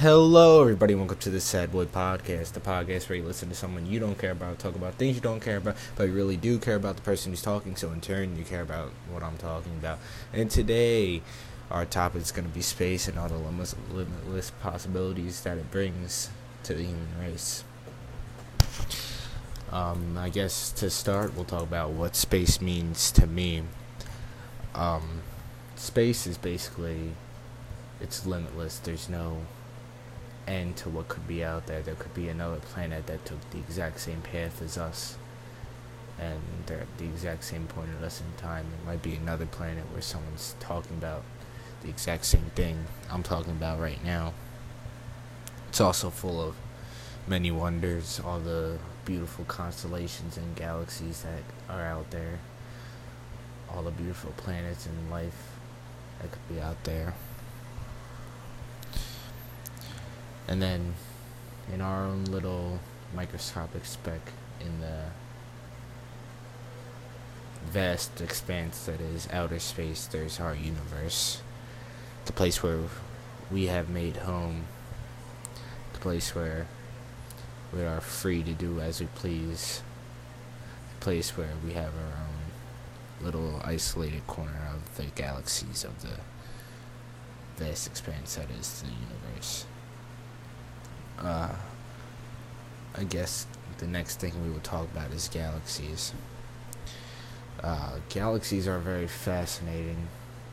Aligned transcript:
Hello, 0.00 0.60
everybody. 0.60 0.94
Welcome 0.94 1.18
to 1.18 1.28
the 1.28 1.40
Sad 1.40 1.72
Boy 1.72 1.84
Podcast, 1.84 2.52
the 2.52 2.60
podcast 2.60 3.08
where 3.08 3.18
you 3.18 3.24
listen 3.24 3.48
to 3.48 3.54
someone 3.56 3.84
you 3.84 3.98
don't 3.98 4.16
care 4.16 4.30
about, 4.30 4.60
talk 4.60 4.76
about 4.76 4.94
things 4.94 5.16
you 5.16 5.20
don't 5.20 5.40
care 5.40 5.56
about, 5.56 5.74
but 5.96 6.04
you 6.04 6.12
really 6.12 6.36
do 6.36 6.60
care 6.60 6.76
about 6.76 6.94
the 6.94 7.02
person 7.02 7.32
who's 7.32 7.42
talking. 7.42 7.74
So 7.74 7.90
in 7.90 8.00
turn, 8.00 8.38
you 8.38 8.44
care 8.44 8.60
about 8.60 8.92
what 9.10 9.24
I'm 9.24 9.36
talking 9.38 9.72
about. 9.72 9.98
And 10.32 10.48
today, 10.48 11.20
our 11.68 11.84
topic 11.84 12.22
is 12.22 12.30
going 12.30 12.46
to 12.46 12.54
be 12.54 12.60
space 12.60 13.08
and 13.08 13.18
all 13.18 13.28
the 13.28 13.38
limitless, 13.38 13.74
limitless 13.90 14.52
possibilities 14.62 15.40
that 15.40 15.58
it 15.58 15.68
brings 15.72 16.30
to 16.62 16.74
the 16.74 16.84
human 16.84 17.18
race. 17.20 17.64
Um, 19.72 20.16
I 20.16 20.28
guess 20.28 20.70
to 20.74 20.90
start, 20.90 21.34
we'll 21.34 21.44
talk 21.44 21.64
about 21.64 21.90
what 21.90 22.14
space 22.14 22.60
means 22.60 23.10
to 23.10 23.26
me. 23.26 23.64
Um, 24.76 25.22
space 25.74 26.24
is 26.24 26.38
basically 26.38 27.14
it's 28.00 28.24
limitless. 28.24 28.78
There's 28.78 29.08
no 29.08 29.38
end 30.48 30.76
to 30.78 30.88
what 30.88 31.08
could 31.08 31.28
be 31.28 31.44
out 31.44 31.66
there. 31.66 31.82
There 31.82 31.94
could 31.94 32.14
be 32.14 32.28
another 32.28 32.56
planet 32.56 33.06
that 33.06 33.24
took 33.24 33.38
the 33.50 33.58
exact 33.58 34.00
same 34.00 34.22
path 34.22 34.62
as 34.62 34.78
us, 34.78 35.16
and 36.18 36.40
they're 36.66 36.80
at 36.80 36.98
the 36.98 37.04
exact 37.04 37.44
same 37.44 37.66
point 37.66 37.90
of 37.90 38.02
us 38.02 38.20
in 38.20 38.40
time. 38.40 38.66
There 38.70 38.94
might 38.94 39.02
be 39.02 39.14
another 39.14 39.46
planet 39.46 39.84
where 39.92 40.02
someone's 40.02 40.56
talking 40.58 40.96
about 40.96 41.22
the 41.82 41.88
exact 41.88 42.24
same 42.24 42.50
thing 42.54 42.86
I'm 43.10 43.22
talking 43.22 43.52
about 43.52 43.78
right 43.78 44.02
now. 44.04 44.32
It's 45.68 45.80
also 45.80 46.10
full 46.10 46.40
of 46.40 46.56
many 47.26 47.50
wonders, 47.50 48.20
all 48.24 48.40
the 48.40 48.78
beautiful 49.04 49.44
constellations 49.44 50.36
and 50.36 50.56
galaxies 50.56 51.22
that 51.22 51.42
are 51.72 51.84
out 51.84 52.10
there, 52.10 52.38
all 53.70 53.82
the 53.82 53.90
beautiful 53.90 54.32
planets 54.36 54.86
and 54.86 55.10
life 55.10 55.52
that 56.20 56.32
could 56.32 56.48
be 56.48 56.60
out 56.60 56.82
there. 56.84 57.14
And 60.48 60.62
then 60.62 60.94
in 61.72 61.82
our 61.82 62.04
own 62.04 62.24
little 62.24 62.80
microscopic 63.14 63.84
speck 63.84 64.32
in 64.60 64.80
the 64.80 65.04
vast 67.66 68.20
expanse 68.22 68.86
that 68.86 69.00
is 69.00 69.28
outer 69.30 69.58
space, 69.58 70.06
there's 70.06 70.40
our 70.40 70.54
universe. 70.54 71.42
The 72.24 72.32
place 72.32 72.62
where 72.62 72.78
we 73.50 73.66
have 73.66 73.90
made 73.90 74.16
home. 74.16 74.64
The 75.92 75.98
place 75.98 76.34
where 76.34 76.66
we 77.72 77.82
are 77.82 78.00
free 78.00 78.42
to 78.42 78.52
do 78.52 78.80
as 78.80 79.00
we 79.00 79.06
please. 79.14 79.82
The 80.94 81.04
place 81.04 81.36
where 81.36 81.52
we 81.62 81.74
have 81.74 81.92
our 81.94 82.22
own 82.24 83.24
little 83.24 83.60
isolated 83.64 84.26
corner 84.26 84.70
of 84.74 84.96
the 84.96 85.06
galaxies 85.14 85.84
of 85.84 86.00
the 86.00 86.20
vast 87.62 87.86
expanse 87.86 88.36
that 88.36 88.48
is 88.58 88.80
the 88.80 88.88
universe 88.88 89.66
uh, 91.22 91.54
I 92.96 93.04
guess 93.04 93.46
the 93.78 93.86
next 93.86 94.20
thing 94.20 94.32
we 94.42 94.50
will 94.50 94.60
talk 94.60 94.84
about 94.92 95.10
is 95.12 95.28
galaxies. 95.28 96.12
Uh, 97.62 97.98
galaxies 98.08 98.68
are 98.68 98.78
very 98.78 99.06
fascinating. 99.06 100.08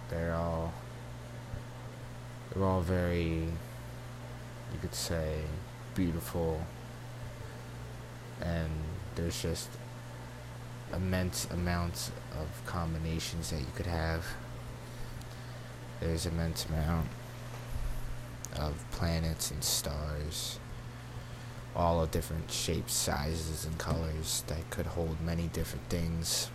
They're 0.09 0.33
all 0.33 0.73
they're 2.53 2.63
all 2.63 2.81
very 2.81 3.47
you 4.73 4.79
could 4.81 4.93
say 4.93 5.41
beautiful 5.93 6.61
and 8.41 8.69
there's 9.15 9.41
just 9.41 9.69
immense 10.93 11.45
amounts 11.51 12.11
of 12.39 12.47
combinations 12.65 13.49
that 13.49 13.59
you 13.59 13.67
could 13.75 13.85
have. 13.85 14.25
There's 15.99 16.25
immense 16.25 16.65
amount 16.65 17.07
of 18.57 18.83
planets 18.91 19.51
and 19.51 19.63
stars, 19.63 20.59
all 21.75 22.01
of 22.01 22.11
different 22.11 22.49
shapes, 22.51 22.93
sizes, 22.93 23.65
and 23.65 23.77
colors 23.77 24.43
that 24.47 24.69
could 24.69 24.85
hold 24.85 25.19
many 25.21 25.47
different 25.47 25.87
things. 25.89 26.49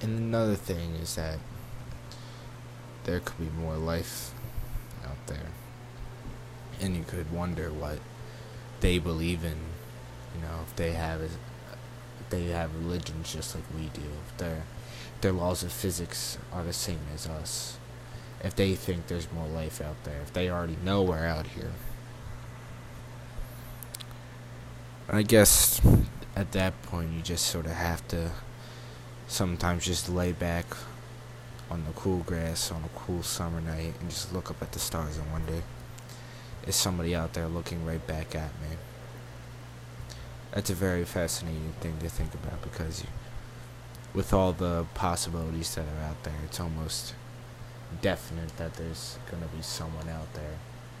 And 0.00 0.18
another 0.18 0.54
thing 0.54 0.94
is 0.96 1.16
that 1.16 1.38
there 3.04 3.20
could 3.20 3.38
be 3.38 3.60
more 3.60 3.76
life 3.76 4.32
out 5.04 5.26
there. 5.26 5.50
And 6.80 6.96
you 6.96 7.04
could 7.04 7.32
wonder 7.32 7.72
what 7.72 7.98
they 8.80 8.98
believe 8.98 9.42
in, 9.42 9.56
you 10.34 10.42
know, 10.42 10.60
if 10.62 10.76
they 10.76 10.92
have 10.92 11.22
they 12.28 12.46
have 12.46 12.74
religions 12.74 13.32
just 13.32 13.54
like 13.54 13.64
we 13.74 13.86
do. 13.88 14.06
If 14.28 14.36
their 14.36 14.64
their 15.26 15.32
laws 15.32 15.64
of 15.64 15.72
physics 15.72 16.38
are 16.52 16.62
the 16.62 16.72
same 16.72 17.00
as 17.12 17.26
us. 17.26 17.78
If 18.44 18.54
they 18.54 18.76
think 18.76 19.08
there's 19.08 19.26
more 19.32 19.48
life 19.48 19.80
out 19.80 19.96
there, 20.04 20.20
if 20.22 20.32
they 20.32 20.48
already 20.48 20.76
know 20.84 21.02
we're 21.02 21.26
out 21.26 21.48
here. 21.48 21.72
I 25.08 25.22
guess 25.22 25.80
at 26.36 26.52
that 26.52 26.80
point 26.82 27.10
you 27.10 27.22
just 27.22 27.46
sort 27.46 27.66
of 27.66 27.72
have 27.72 28.06
to 28.06 28.30
sometimes 29.26 29.84
just 29.84 30.08
lay 30.08 30.30
back 30.30 30.64
on 31.72 31.84
the 31.86 31.92
cool 31.94 32.18
grass 32.18 32.70
on 32.70 32.84
a 32.84 32.96
cool 32.96 33.24
summer 33.24 33.60
night 33.60 33.94
and 34.00 34.08
just 34.08 34.32
look 34.32 34.48
up 34.48 34.62
at 34.62 34.70
the 34.70 34.78
stars 34.78 35.18
and 35.18 35.32
wonder 35.32 35.60
is 36.68 36.76
somebody 36.76 37.16
out 37.16 37.32
there 37.32 37.48
looking 37.48 37.84
right 37.84 38.06
back 38.06 38.36
at 38.36 38.52
me? 38.62 38.76
that's 40.52 40.70
a 40.70 40.74
very 40.74 41.04
fascinating 41.04 41.74
thing 41.80 41.98
to 41.98 42.08
think 42.08 42.32
about 42.32 42.62
because 42.62 43.02
you, 43.02 43.08
with 44.14 44.32
all 44.32 44.52
the 44.52 44.86
possibilities 44.94 45.74
that 45.74 45.84
are 45.84 46.08
out 46.08 46.22
there, 46.22 46.34
it's 46.44 46.60
almost 46.60 47.14
definite 48.00 48.56
that 48.56 48.74
there's 48.74 49.18
going 49.30 49.42
to 49.42 49.48
be 49.48 49.62
someone 49.62 50.08
out 50.08 50.32
there 50.34 50.56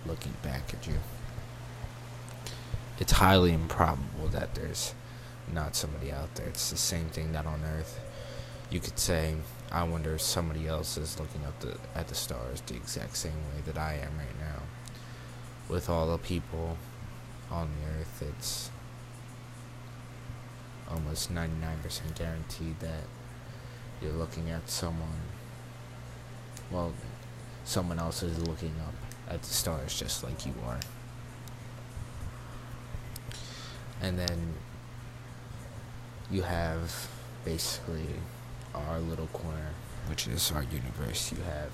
looking 0.06 0.34
back 0.42 0.72
at 0.74 0.86
you. 0.86 0.94
It's 2.98 3.12
highly 3.12 3.52
improbable 3.52 4.28
that 4.32 4.54
there's 4.54 4.94
not 5.52 5.76
somebody 5.76 6.10
out 6.10 6.34
there. 6.34 6.46
It's 6.46 6.70
the 6.70 6.76
same 6.76 7.06
thing 7.06 7.32
that 7.32 7.46
on 7.46 7.62
Earth. 7.62 8.00
You 8.70 8.80
could 8.80 8.98
say, 8.98 9.36
I 9.70 9.84
wonder 9.84 10.14
if 10.14 10.20
somebody 10.20 10.66
else 10.66 10.96
is 10.96 11.18
looking 11.20 11.44
up 11.44 11.58
the, 11.60 11.76
at 11.94 12.08
the 12.08 12.14
stars 12.14 12.60
the 12.62 12.74
exact 12.74 13.16
same 13.16 13.32
way 13.32 13.62
that 13.66 13.78
I 13.78 13.94
am 13.94 14.18
right 14.18 14.38
now. 14.40 14.62
With 15.68 15.88
all 15.88 16.10
the 16.10 16.18
people 16.18 16.76
on 17.50 17.68
the 17.68 18.00
Earth, 18.00 18.22
it's 18.28 18.70
almost 20.90 21.32
99% 21.32 21.50
guaranteed 22.16 22.78
that 22.80 23.04
you're 24.00 24.12
looking 24.12 24.50
at 24.50 24.68
someone, 24.68 25.20
well, 26.70 26.92
someone 27.64 27.98
else 27.98 28.22
is 28.22 28.38
looking 28.46 28.74
up 28.86 28.94
at 29.28 29.42
the 29.42 29.48
stars 29.48 29.98
just 29.98 30.22
like 30.22 30.46
you 30.46 30.54
are. 30.66 30.80
And 34.00 34.18
then 34.18 34.54
you 36.30 36.42
have 36.42 37.08
basically 37.44 38.06
our 38.74 38.98
little 39.00 39.28
corner, 39.28 39.70
which 40.08 40.26
is 40.26 40.52
our 40.52 40.62
universe. 40.64 41.32
You 41.32 41.38
have 41.44 41.72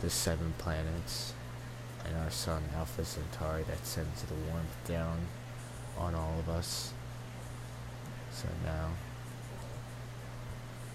the 0.00 0.10
seven 0.10 0.54
planets 0.58 1.32
and 2.04 2.16
our 2.16 2.30
sun, 2.30 2.62
Alpha 2.74 3.04
Centauri, 3.04 3.62
that 3.64 3.84
sends 3.86 4.22
the 4.22 4.34
warmth 4.34 4.76
down 4.86 5.18
on 5.98 6.14
all 6.14 6.38
of 6.38 6.48
us. 6.48 6.92
So 8.32 8.48
now 8.64 8.88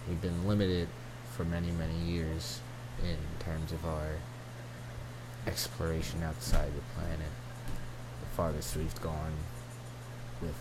we've 0.08 0.22
been 0.22 0.48
limited 0.48 0.90
for 1.32 1.46
many, 1.46 1.72
many 1.72 1.98
years 2.00 2.62
in 3.04 3.18
terms 3.40 3.72
of 3.72 3.86
our 3.86 4.16
exploration 5.46 6.24
outside 6.24 6.72
the 6.76 6.82
planet. 7.00 7.32
The 8.20 8.26
farthest 8.36 8.76
we've 8.76 9.02
gone 9.02 9.34
with 10.42 10.58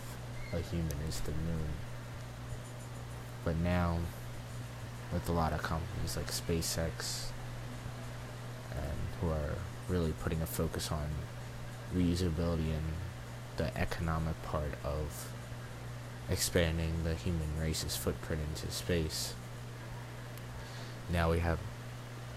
a 0.53 0.59
human 0.59 0.97
is 1.07 1.19
the 1.21 1.31
moon. 1.31 1.69
But 3.43 3.57
now, 3.57 3.97
with 5.11 5.27
a 5.29 5.31
lot 5.31 5.53
of 5.53 5.63
companies 5.63 6.15
like 6.15 6.27
SpaceX, 6.27 7.27
and 8.71 8.97
who 9.19 9.29
are 9.29 9.55
really 9.89 10.11
putting 10.11 10.41
a 10.41 10.45
focus 10.45 10.91
on 10.91 11.07
reusability 11.95 12.71
and 12.71 12.93
the 13.57 13.75
economic 13.77 14.41
part 14.43 14.73
of 14.83 15.31
expanding 16.29 17.03
the 17.03 17.15
human 17.15 17.49
race's 17.59 17.95
footprint 17.95 18.41
into 18.49 18.71
space. 18.71 19.33
Now 21.09 21.31
we 21.31 21.39
have 21.39 21.59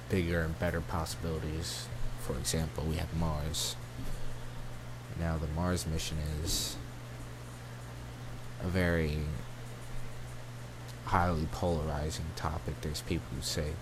bigger 0.08 0.42
and 0.42 0.58
better 0.58 0.80
possibilities. 0.80 1.86
For 2.20 2.36
example, 2.36 2.84
we 2.84 2.96
have 2.96 3.12
Mars. 3.14 3.76
Now 5.18 5.36
the 5.38 5.48
Mars 5.48 5.86
mission 5.86 6.18
is 6.44 6.76
a 8.62 8.68
very 8.68 9.18
highly 11.06 11.48
polarizing 11.50 12.26
topic. 12.36 12.80
There's 12.82 13.02
people 13.02 13.26
who 13.34 13.42
say 13.42 13.72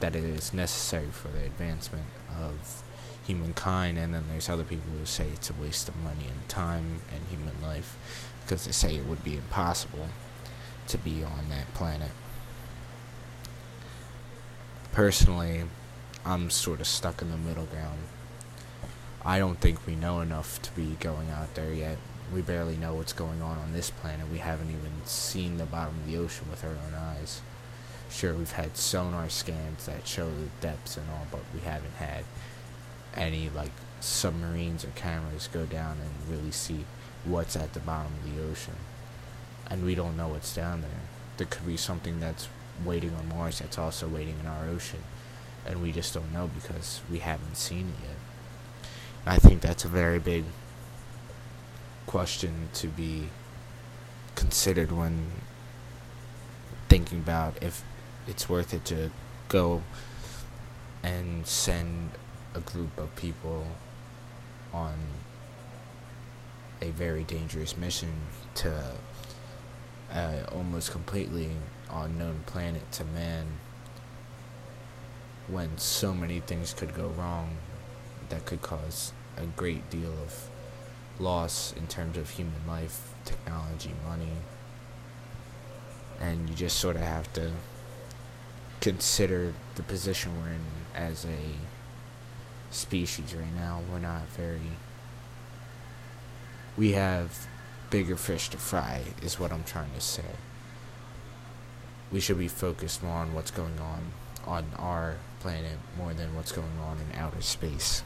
that 0.00 0.16
it 0.16 0.24
is 0.24 0.54
necessary 0.54 1.08
for 1.10 1.28
the 1.28 1.44
advancement 1.44 2.06
of 2.40 2.82
humankind, 3.26 3.98
and 3.98 4.14
then 4.14 4.24
there's 4.30 4.48
other 4.48 4.64
people 4.64 4.90
who 4.98 5.04
say 5.04 5.28
it's 5.28 5.50
a 5.50 5.54
waste 5.54 5.88
of 5.88 5.96
money 5.96 6.26
and 6.26 6.48
time 6.48 7.02
and 7.12 7.22
human 7.28 7.60
life 7.62 8.31
because 8.44 8.66
they 8.66 8.72
say 8.72 8.96
it 8.96 9.06
would 9.06 9.24
be 9.24 9.36
impossible 9.36 10.08
to 10.88 10.98
be 10.98 11.22
on 11.24 11.48
that 11.48 11.72
planet. 11.74 12.10
personally, 14.92 15.64
I'm 16.24 16.50
sort 16.50 16.80
of 16.80 16.86
stuck 16.86 17.22
in 17.22 17.30
the 17.30 17.36
middle 17.36 17.64
ground. 17.64 17.98
I 19.24 19.38
don't 19.38 19.58
think 19.58 19.86
we 19.86 19.96
know 19.96 20.20
enough 20.20 20.60
to 20.62 20.72
be 20.72 20.96
going 21.00 21.30
out 21.30 21.54
there 21.54 21.72
yet. 21.72 21.96
We 22.32 22.42
barely 22.42 22.76
know 22.76 22.94
what's 22.94 23.12
going 23.12 23.42
on 23.42 23.58
on 23.58 23.72
this 23.72 23.90
planet. 23.90 24.30
We 24.30 24.38
haven't 24.38 24.70
even 24.70 25.04
seen 25.04 25.56
the 25.56 25.64
bottom 25.64 25.94
of 26.00 26.06
the 26.06 26.18
ocean 26.18 26.46
with 26.50 26.64
our 26.64 26.70
own 26.70 26.94
eyes. 26.94 27.40
Sure, 28.10 28.34
we've 28.34 28.52
had 28.52 28.76
sonar 28.76 29.28
scans 29.30 29.86
that 29.86 30.06
show 30.06 30.26
the 30.26 30.48
depths 30.60 30.96
and 30.96 31.08
all, 31.10 31.26
but 31.30 31.40
we 31.54 31.60
haven't 31.60 31.94
had 31.94 32.24
any 33.14 33.50
like 33.50 33.72
submarines 34.00 34.84
or 34.84 34.88
cameras 34.88 35.48
go 35.52 35.64
down 35.64 35.96
and 36.00 36.34
really 36.34 36.50
see 36.50 36.84
what's 37.24 37.56
at 37.56 37.72
the 37.72 37.80
bottom 37.80 38.12
of 38.12 38.34
the 38.34 38.42
ocean. 38.42 38.76
And 39.70 39.84
we 39.84 39.94
don't 39.94 40.16
know 40.16 40.28
what's 40.28 40.54
down 40.54 40.82
there. 40.82 40.90
There 41.36 41.46
could 41.46 41.66
be 41.66 41.76
something 41.76 42.20
that's 42.20 42.48
waiting 42.84 43.14
on 43.14 43.28
Mars 43.28 43.60
that's 43.60 43.78
also 43.78 44.08
waiting 44.08 44.36
in 44.40 44.46
our 44.46 44.68
ocean. 44.68 45.00
And 45.66 45.80
we 45.80 45.92
just 45.92 46.12
don't 46.14 46.32
know 46.32 46.50
because 46.54 47.00
we 47.10 47.18
haven't 47.20 47.56
seen 47.56 47.88
it 47.88 48.04
yet. 48.08 48.16
I 49.24 49.38
think 49.38 49.60
that's 49.60 49.84
a 49.84 49.88
very 49.88 50.18
big 50.18 50.44
question 52.06 52.68
to 52.74 52.88
be 52.88 53.28
considered 54.34 54.90
when 54.90 55.30
thinking 56.88 57.18
about 57.20 57.62
if 57.62 57.84
it's 58.26 58.48
worth 58.48 58.74
it 58.74 58.84
to 58.86 59.10
go 59.48 59.82
and 61.02 61.46
send 61.46 62.10
a 62.54 62.60
group 62.60 62.98
of 62.98 63.14
people 63.16 63.66
on 64.72 64.94
a 66.82 66.90
very 66.90 67.24
dangerous 67.24 67.76
mission 67.76 68.12
to 68.54 68.96
a 70.12 70.44
almost 70.52 70.90
completely 70.90 71.50
unknown 71.90 72.42
planet 72.44 72.90
to 72.92 73.04
man 73.04 73.46
when 75.46 75.78
so 75.78 76.12
many 76.12 76.40
things 76.40 76.74
could 76.74 76.94
go 76.94 77.08
wrong 77.08 77.56
that 78.28 78.44
could 78.44 78.60
cause 78.62 79.12
a 79.36 79.46
great 79.46 79.88
deal 79.90 80.12
of 80.24 80.48
loss 81.18 81.72
in 81.76 81.86
terms 81.86 82.16
of 82.16 82.30
human 82.30 82.66
life, 82.66 83.14
technology, 83.24 83.92
money. 84.06 84.32
And 86.20 86.48
you 86.48 86.54
just 86.54 86.78
sort 86.78 86.96
of 86.96 87.02
have 87.02 87.32
to 87.34 87.52
consider 88.80 89.54
the 89.74 89.82
position 89.82 90.32
we're 90.40 90.50
in 90.50 90.60
as 90.94 91.24
a 91.24 92.74
species 92.74 93.34
right 93.34 93.54
now. 93.54 93.80
We're 93.90 93.98
not 93.98 94.28
very. 94.28 94.60
We 96.76 96.92
have 96.92 97.46
bigger 97.90 98.16
fish 98.16 98.48
to 98.50 98.56
fry, 98.56 99.02
is 99.22 99.38
what 99.38 99.52
I'm 99.52 99.64
trying 99.64 99.92
to 99.94 100.00
say. 100.00 100.22
We 102.10 102.20
should 102.20 102.38
be 102.38 102.48
focused 102.48 103.02
more 103.02 103.16
on 103.16 103.34
what's 103.34 103.50
going 103.50 103.78
on 103.78 104.12
on 104.44 104.66
our 104.76 105.16
planet 105.40 105.78
more 105.96 106.12
than 106.12 106.34
what's 106.34 106.52
going 106.52 106.78
on 106.80 106.98
in 106.98 107.18
outer 107.18 107.40
space. 107.40 108.02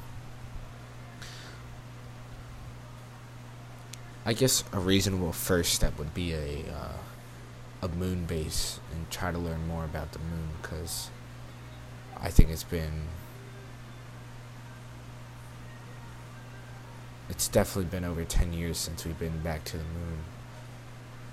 I 4.24 4.32
guess 4.32 4.64
a 4.72 4.78
reasonable 4.78 5.32
first 5.32 5.72
step 5.72 5.98
would 5.98 6.12
be 6.12 6.32
a 6.32 6.64
uh, 6.72 6.96
a 7.82 7.88
moon 7.88 8.24
base 8.24 8.80
and 8.92 9.08
try 9.10 9.30
to 9.30 9.38
learn 9.38 9.66
more 9.68 9.84
about 9.84 10.12
the 10.12 10.18
moon 10.18 10.48
because 10.60 11.10
I 12.18 12.30
think 12.30 12.50
it's 12.50 12.64
been 12.64 13.02
it's 17.28 17.48
definitely 17.48 17.90
been 17.90 18.04
over 18.04 18.24
10 18.24 18.52
years 18.52 18.78
since 18.78 19.04
we've 19.04 19.18
been 19.18 19.40
back 19.40 19.64
to 19.64 19.76
the 19.76 19.84
moon 19.84 20.18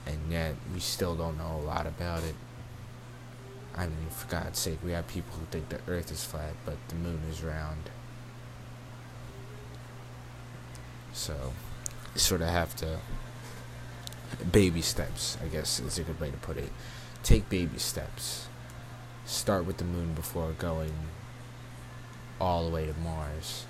and 0.06 0.32
yet 0.32 0.56
we 0.74 0.80
still 0.80 1.16
don't 1.16 1.38
know 1.38 1.56
a 1.56 1.66
lot 1.66 1.86
about 1.86 2.24
it 2.24 2.36
I 3.76 3.88
mean 3.88 4.10
for 4.10 4.28
God's 4.28 4.60
sake 4.60 4.80
we 4.84 4.92
have 4.92 5.08
people 5.08 5.34
who 5.40 5.46
think 5.46 5.70
the 5.70 5.80
earth 5.88 6.12
is 6.12 6.24
flat 6.24 6.54
but 6.66 6.78
the 6.90 6.96
moon 6.96 7.22
is 7.30 7.44
round 7.44 7.90
so 11.14 11.54
you 12.14 12.20
sort 12.20 12.42
of 12.42 12.50
have 12.50 12.76
to 12.78 13.00
baby 14.52 14.82
steps, 14.82 15.38
I 15.44 15.48
guess 15.48 15.80
is 15.80 15.98
a 15.98 16.04
good 16.04 16.20
way 16.20 16.32
to 16.32 16.38
put 16.38 16.58
it. 16.58 16.70
Take 17.24 17.50
baby 17.50 17.78
steps. 17.78 18.48
Start 19.26 19.66
with 19.66 19.78
the 19.78 19.86
moon 19.86 20.14
before 20.14 20.52
going 20.58 20.94
all 22.40 22.66
the 22.66 22.74
way 22.74 22.86
to 22.86 22.94
Mars. 23.00 23.66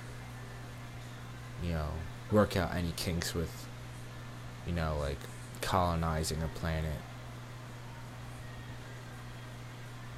You 1.63 1.73
know, 1.73 1.89
work 2.33 2.57
out 2.57 2.73
any 2.73 2.91
kinks 2.95 3.33
with, 3.33 3.67
you 4.65 4.73
know, 4.73 4.97
like 4.99 5.19
colonizing 5.61 6.41
a 6.41 6.47
planet 6.47 6.99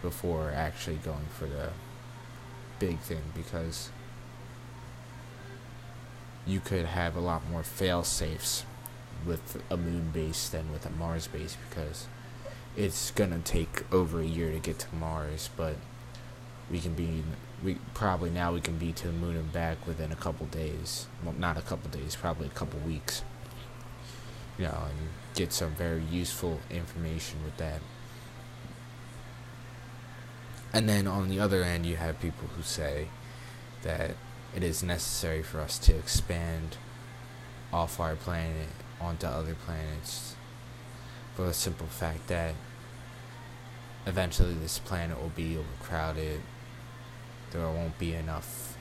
before 0.02 0.52
actually 0.56 0.96
going 0.98 1.28
for 1.38 1.46
the 1.46 1.70
big 2.80 3.00
thing 3.00 3.22
because 3.36 3.90
you 6.46 6.60
could 6.60 6.86
have 6.86 7.16
a 7.16 7.20
lot 7.20 7.42
more 7.50 7.64
fail 7.64 8.04
safes 8.04 8.66
with 9.26 9.62
a 9.70 9.78
moon 9.78 10.12
base 10.12 10.48
than 10.50 10.72
with 10.72 10.86
a 10.86 10.90
Mars 10.92 11.28
base 11.28 11.58
because 11.70 12.08
it's 12.78 13.12
gonna 13.12 13.40
take 13.40 13.92
over 13.92 14.20
a 14.20 14.26
year 14.26 14.52
to 14.52 14.60
get 14.60 14.80
to 14.80 14.96
Mars, 14.96 15.50
but 15.58 15.76
we 16.70 16.80
can 16.80 16.94
be 16.94 17.24
we 17.64 17.78
probably 17.94 18.30
now 18.30 18.54
we 18.54 18.62
can 18.62 18.78
be 18.78 18.92
to 18.94 19.08
the 19.08 19.14
moon 19.14 19.36
and 19.36 19.52
back 19.52 19.86
within 19.88 20.12
a 20.12 20.16
couple 20.16 20.46
days. 20.48 21.08
Well, 21.24 21.34
not 21.38 21.58
a 21.58 21.62
couple 21.62 21.90
days, 21.90 22.16
probably 22.16 22.48
a 22.48 22.52
couple 22.52 22.80
weeks. 22.80 23.24
You 24.58 24.66
know, 24.66 24.84
and 24.90 25.10
get 25.34 25.52
some 25.52 25.72
very 25.72 26.04
useful 26.04 26.60
information 26.70 27.44
with 27.44 27.58
that. 27.58 27.82
And 30.74 30.90
then 30.90 31.08
on 31.08 31.30
the 31.30 31.40
other 31.40 31.64
end, 31.64 31.86
you 31.86 31.96
have 31.96 32.20
people 32.20 32.48
who 32.56 32.62
say 32.62 33.08
that 33.84 34.12
it 34.56 34.64
is 34.64 34.84
necessary 34.84 35.42
for 35.42 35.60
us 35.60 35.78
to 35.80 35.96
expand 35.96 36.78
off 37.72 38.00
our 38.00 38.16
planet 38.16 38.70
onto 39.00 39.28
other 39.28 39.56
planets 39.66 40.36
for 41.36 41.46
the 41.46 41.54
simple 41.54 41.88
fact 41.88 42.28
that 42.28 42.56
eventually 44.06 44.54
this 44.54 44.80
planet 44.80 45.22
will 45.22 45.30
be 45.36 45.58
overcrowded. 45.58 46.42
There 47.56 47.68
won't 47.68 47.98
be 47.98 48.14
enough. 48.14 48.78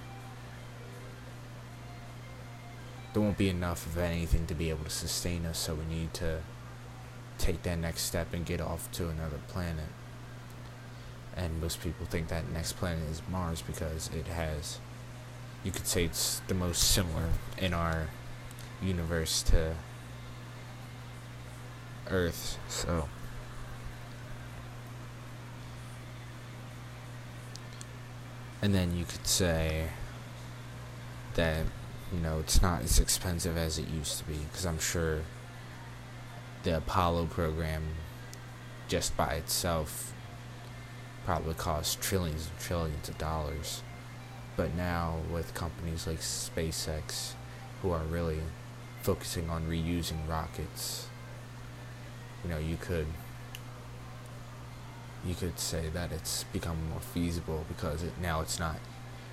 There 3.12 3.22
won't 3.22 3.38
be 3.38 3.48
enough 3.48 3.86
of 3.86 3.98
anything 3.98 4.46
to 4.46 4.54
be 4.54 4.70
able 4.70 4.84
to 4.84 4.90
sustain 4.90 5.46
us, 5.46 5.58
so 5.58 5.74
we 5.74 5.84
need 5.84 6.12
to 6.14 6.40
take 7.38 7.62
that 7.62 7.78
next 7.78 8.02
step 8.02 8.34
and 8.34 8.44
get 8.44 8.60
off 8.60 8.90
to 8.92 9.08
another 9.08 9.38
planet. 9.46 9.90
And 11.36 11.60
most 11.60 11.80
people 11.80 12.06
think 12.06 12.28
that 12.28 12.50
next 12.50 12.72
planet 12.72 13.04
is 13.08 13.22
Mars 13.30 13.62
because 13.62 14.10
it 14.12 14.26
has 14.26 14.78
you 15.64 15.70
could 15.70 15.86
say 15.86 16.04
it's 16.04 16.42
the 16.46 16.54
most 16.54 16.82
similar 16.92 17.30
in 17.56 17.72
our 17.72 18.08
universe 18.82 19.42
to 19.44 19.74
Earth. 22.08 22.58
So. 22.68 23.08
And 28.62 28.74
then 28.74 28.96
you 28.96 29.04
could 29.04 29.26
say 29.26 29.88
that, 31.34 31.64
you 32.12 32.20
know, 32.20 32.38
it's 32.38 32.62
not 32.62 32.82
as 32.82 32.98
expensive 32.98 33.56
as 33.56 33.78
it 33.78 33.88
used 33.88 34.18
to 34.18 34.24
be, 34.24 34.38
because 34.50 34.64
I'm 34.64 34.78
sure 34.78 35.20
the 36.62 36.78
Apollo 36.78 37.26
program, 37.26 37.82
just 38.88 39.16
by 39.16 39.34
itself, 39.34 40.14
probably 41.26 41.54
cost 41.54 42.00
trillions 42.00 42.48
and 42.48 42.58
trillions 42.58 43.08
of 43.08 43.18
dollars. 43.18 43.82
But 44.56 44.74
now 44.74 45.18
with 45.32 45.52
companies 45.52 46.06
like 46.06 46.20
SpaceX 46.20 47.32
who 47.82 47.90
are 47.90 48.04
really 48.04 48.40
focusing 49.02 49.50
on 49.50 49.68
reusing 49.68 50.28
rockets, 50.28 51.08
you 52.42 52.50
know, 52.50 52.58
you 52.58 52.76
could 52.76 53.06
you 55.26 55.34
could 55.34 55.58
say 55.58 55.88
that 55.92 56.12
it's 56.12 56.44
become 56.44 56.76
more 56.90 57.00
feasible 57.00 57.64
because 57.68 58.02
it, 58.02 58.12
now 58.20 58.40
it's 58.40 58.58
not 58.58 58.76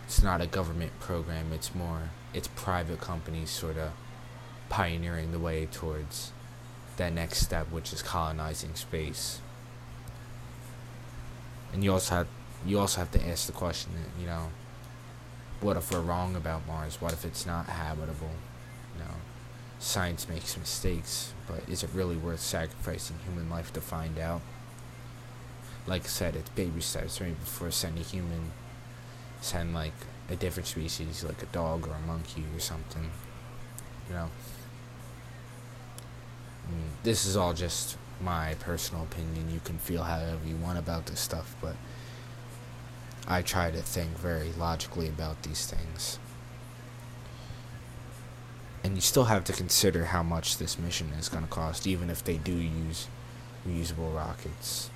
it's 0.06 0.22
not 0.22 0.42
a 0.42 0.48
government 0.48 0.92
program, 1.00 1.54
it's 1.54 1.74
more 1.76 2.10
it's 2.34 2.48
private 2.50 3.00
companies 3.00 3.50
sort 3.50 3.78
of 3.78 3.92
pioneering 4.70 5.32
the 5.32 5.40
way 5.40 5.66
towards 5.66 6.32
that 6.98 7.14
next 7.14 7.40
step 7.40 7.72
which 7.72 7.92
is 7.94 8.02
colonizing 8.02 8.76
space. 8.76 9.40
And 11.74 11.84
you 11.84 11.92
also 11.94 12.16
have 12.16 12.28
you 12.66 12.80
also 12.80 13.00
have 13.00 13.12
to 13.12 13.28
ask 13.28 13.48
the 13.48 13.54
question, 13.54 13.92
you 14.20 14.28
know, 14.28 14.50
what 15.62 15.78
if 15.78 15.92
we're 15.92 16.02
wrong 16.02 16.36
about 16.36 16.68
Mars? 16.68 17.02
What 17.02 17.14
if 17.14 17.26
it's 17.26 17.46
not 17.46 17.68
habitable? 17.68 18.32
You 18.96 19.04
know, 19.04 19.16
science 19.80 20.28
makes 20.30 20.58
mistakes, 20.58 21.34
but 21.48 21.68
is 21.68 21.84
it 21.84 21.90
really 21.94 22.18
worth 22.18 22.40
sacrificing 22.40 23.18
human 23.26 23.50
life 23.50 23.74
to 23.74 23.82
find 23.82 24.20
out? 24.20 24.42
Like 25.88 26.04
I 26.04 26.08
said, 26.08 26.36
it's 26.36 26.50
baby 26.52 26.82
steps. 26.82 27.20
Right 27.20 27.40
before 27.40 27.72
sending 27.72 28.04
human, 28.04 28.52
send 29.42 29.74
like 29.74 29.94
a 30.30 30.36
different 30.36 30.68
species, 30.68 31.24
like 31.24 31.42
a 31.42 31.48
dog 31.48 31.88
or 31.88 31.94
a 31.94 32.08
monkey 32.08 32.46
or 32.56 32.60
something. 32.60 33.10
You 34.08 34.16
know. 34.16 34.30
This 37.04 37.26
is 37.26 37.36
all 37.36 37.54
just 37.54 37.98
my 38.22 38.54
personal 38.60 39.04
opinion. 39.04 39.52
You 39.52 39.60
can 39.64 39.80
feel 39.80 40.04
however 40.04 40.40
you 40.48 40.56
want 40.56 40.78
about 40.78 41.08
this 41.08 41.20
stuff, 41.20 41.56
but 41.62 41.76
I 43.28 43.42
try 43.42 43.72
to 43.72 43.82
think 43.82 44.18
very 44.18 44.52
logically 44.54 45.08
about 45.08 45.42
these 45.42 45.66
things. 45.66 46.20
And 48.84 48.96
you 48.96 49.02
still 49.02 49.26
have 49.26 49.44
to 49.46 49.54
consider 49.54 50.06
how 50.06 50.24
much 50.24 50.58
this 50.58 50.78
mission 50.78 51.10
is 51.20 51.30
going 51.30 51.44
to 51.44 51.50
cost, 51.50 51.88
even 51.88 52.10
if 52.10 52.24
they 52.24 52.38
do 52.38 52.54
use 52.54 53.08
reusable 53.68 54.16
rockets. 54.16 54.91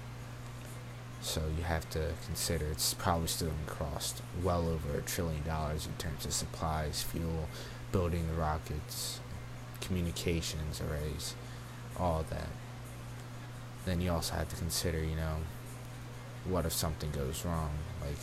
So 1.26 1.42
you 1.58 1.64
have 1.64 1.90
to 1.90 2.12
consider 2.24 2.68
it's 2.68 2.94
probably 2.94 3.28
still 3.28 3.48
going 3.48 3.66
to 3.66 3.74
cost 3.74 4.22
well 4.44 4.70
over 4.70 4.96
a 4.96 5.02
trillion 5.02 5.44
dollars 5.44 5.88
in 5.88 5.94
terms 5.94 6.24
of 6.24 6.32
supplies, 6.32 7.02
fuel, 7.02 7.50
building 7.92 8.28
the 8.28 8.36
rockets, 8.36 9.20
communications 9.82 10.80
arrays, 10.80 11.34
all 12.00 12.24
that. 12.30 12.50
Then 13.86 14.02
you 14.02 14.12
also 14.12 14.36
have 14.36 14.50
to 14.50 14.56
consider, 14.56 15.04
you 15.04 15.16
know, 15.16 15.38
what 16.46 16.64
if 16.64 16.74
something 16.74 17.10
goes 17.10 17.44
wrong? 17.44 17.72
Like, 18.02 18.20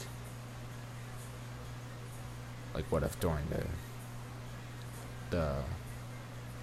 like 2.73 2.85
what 2.93 3.03
if 3.03 3.19
during 3.19 3.49
the, 3.51 3.65
the, 5.37 5.57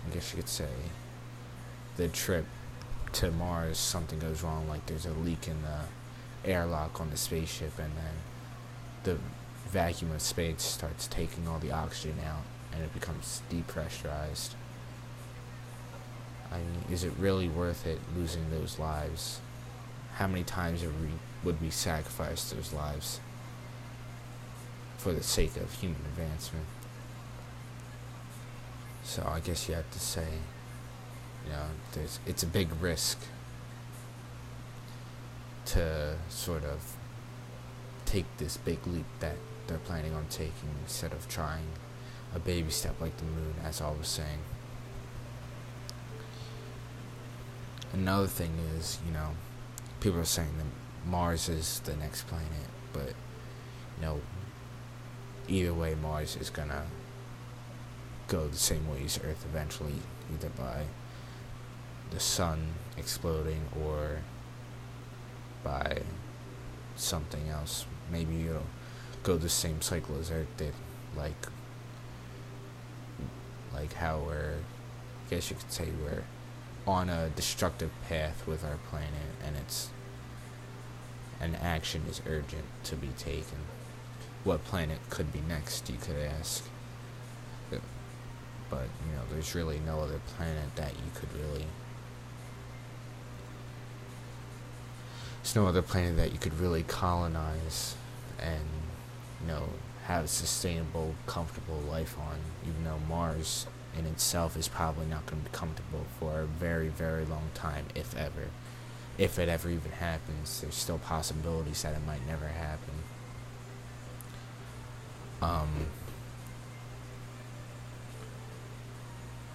I 0.07 0.13
guess 0.13 0.31
you 0.31 0.37
could 0.37 0.49
say, 0.49 0.71
the 1.97 2.07
trip 2.07 2.45
to 3.11 3.29
Mars, 3.29 3.77
something 3.77 4.19
goes 4.19 4.41
wrong, 4.41 4.69
like 4.69 4.85
there's 4.85 5.05
a 5.05 5.11
leak 5.11 5.49
in 5.49 5.61
the 5.63 5.81
airlock 6.45 6.99
on 7.01 7.09
the 7.09 7.17
spaceship, 7.17 7.77
and 7.77 7.91
then 7.95 8.15
the 9.03 9.17
vacuum 9.69 10.11
of 10.11 10.21
space 10.21 10.61
starts 10.61 11.07
taking 11.07 11.47
all 11.47 11.59
the 11.59 11.71
oxygen 11.71 12.17
out, 12.25 12.43
and 12.73 12.83
it 12.83 12.93
becomes 12.93 13.41
depressurized. 13.51 14.55
I 16.51 16.57
mean, 16.57 16.83
is 16.91 17.03
it 17.03 17.13
really 17.19 17.47
worth 17.47 17.85
it 17.85 17.99
losing 18.15 18.49
those 18.49 18.79
lives? 18.79 19.39
How 20.15 20.27
many 20.27 20.43
times 20.43 20.83
would 21.43 21.61
we 21.61 21.69
sacrifice 21.69 22.49
those 22.49 22.73
lives 22.73 23.19
for 24.97 25.13
the 25.13 25.23
sake 25.23 25.55
of 25.57 25.71
human 25.73 26.01
advancement? 26.11 26.65
So 29.03 29.23
I 29.25 29.39
guess 29.39 29.69
you 29.69 29.75
have 29.75 29.89
to 29.91 29.99
say, 29.99 30.27
you 31.45 31.51
know, 31.51 31.65
it's 32.25 32.43
a 32.43 32.47
big 32.47 32.69
risk 32.81 33.19
to 35.73 36.15
sort 36.29 36.63
of 36.63 36.95
take 38.05 38.25
this 38.37 38.57
big 38.57 38.85
leap 38.87 39.05
that 39.19 39.35
they're 39.67 39.77
planning 39.77 40.13
on 40.13 40.25
taking 40.29 40.69
instead 40.81 41.11
of 41.11 41.27
trying 41.27 41.67
a 42.33 42.39
baby 42.39 42.71
step 42.71 42.99
like 42.99 43.15
the 43.17 43.25
moon, 43.25 43.53
as 43.63 43.81
I 43.81 43.91
was 43.91 44.07
saying. 44.07 44.39
Another 47.93 48.27
thing 48.27 48.51
is, 48.77 48.99
you 49.05 49.11
know, 49.11 49.29
people 49.99 50.19
are 50.19 50.25
saying 50.25 50.57
that 50.57 51.09
Mars 51.09 51.49
is 51.49 51.79
the 51.81 51.95
next 51.95 52.27
planet, 52.27 52.69
but, 52.91 53.13
you 53.97 54.01
know, 54.01 54.21
either 55.47 55.73
way, 55.73 55.95
Mars 55.95 56.35
is 56.35 56.49
gonna 56.49 56.83
go 58.27 58.47
the 58.47 58.57
same 58.57 58.89
way 58.89 59.03
as 59.05 59.19
Earth 59.23 59.45
eventually, 59.47 60.01
either 60.33 60.49
by 60.49 60.85
the 62.11 62.19
sun 62.19 62.73
exploding 62.97 63.65
or 63.83 64.19
by 65.63 66.01
something 66.95 67.49
else. 67.49 67.85
Maybe 68.11 68.35
you'll 68.35 68.65
go 69.23 69.37
the 69.37 69.49
same 69.49 69.81
cycle 69.81 70.17
as 70.19 70.31
Earth 70.31 70.47
did, 70.57 70.73
like, 71.15 71.47
like 73.73 73.93
how 73.93 74.19
we're, 74.19 74.55
I 75.27 75.29
guess 75.29 75.49
you 75.49 75.57
could 75.57 75.71
say 75.71 75.89
we're 76.03 76.23
on 76.87 77.09
a 77.09 77.29
destructive 77.29 77.91
path 78.07 78.47
with 78.47 78.63
our 78.63 78.77
planet 78.89 79.35
and 79.45 79.55
it's 79.55 79.89
an 81.39 81.55
action 81.55 82.03
is 82.09 82.21
urgent 82.27 82.65
to 82.85 82.95
be 82.95 83.09
taken. 83.17 83.59
What 84.43 84.63
planet 84.65 84.99
could 85.09 85.31
be 85.31 85.41
next, 85.47 85.89
you 85.89 85.97
could 85.97 86.17
ask. 86.17 86.63
But, 88.69 88.87
you 89.05 89.15
know, 89.15 89.23
there's 89.31 89.55
really 89.55 89.79
no 89.79 89.99
other 89.99 90.19
planet 90.37 90.75
that 90.75 90.91
you 90.93 91.11
could 91.15 91.33
really. 91.33 91.65
There's 95.41 95.55
no 95.55 95.67
other 95.67 95.81
planet 95.81 96.17
that 96.17 96.31
you 96.31 96.37
could 96.37 96.59
really 96.59 96.83
colonize 96.83 97.95
and, 98.39 98.65
you 99.41 99.47
know, 99.47 99.69
have 100.05 100.25
a 100.25 100.27
sustainable, 100.27 101.15
comfortable 101.27 101.79
life 101.89 102.17
on, 102.19 102.37
even 102.67 102.83
though 102.83 102.99
Mars 103.07 103.65
in 103.97 104.05
itself 104.05 104.57
is 104.57 104.67
probably 104.67 105.05
not 105.05 105.25
going 105.25 105.41
to 105.41 105.49
be 105.49 105.55
comfortable 105.55 106.05
for 106.19 106.41
a 106.41 106.45
very, 106.45 106.89
very 106.89 107.25
long 107.25 107.49
time, 107.53 107.85
if 107.95 108.15
ever. 108.17 108.49
If 109.17 109.37
it 109.39 109.49
ever 109.49 109.69
even 109.69 109.91
happens, 109.91 110.61
there's 110.61 110.75
still 110.75 110.99
possibilities 110.99 111.81
that 111.81 111.93
it 111.93 112.05
might 112.05 112.25
never 112.27 112.47
happen. 112.47 112.93
Um, 115.41 115.69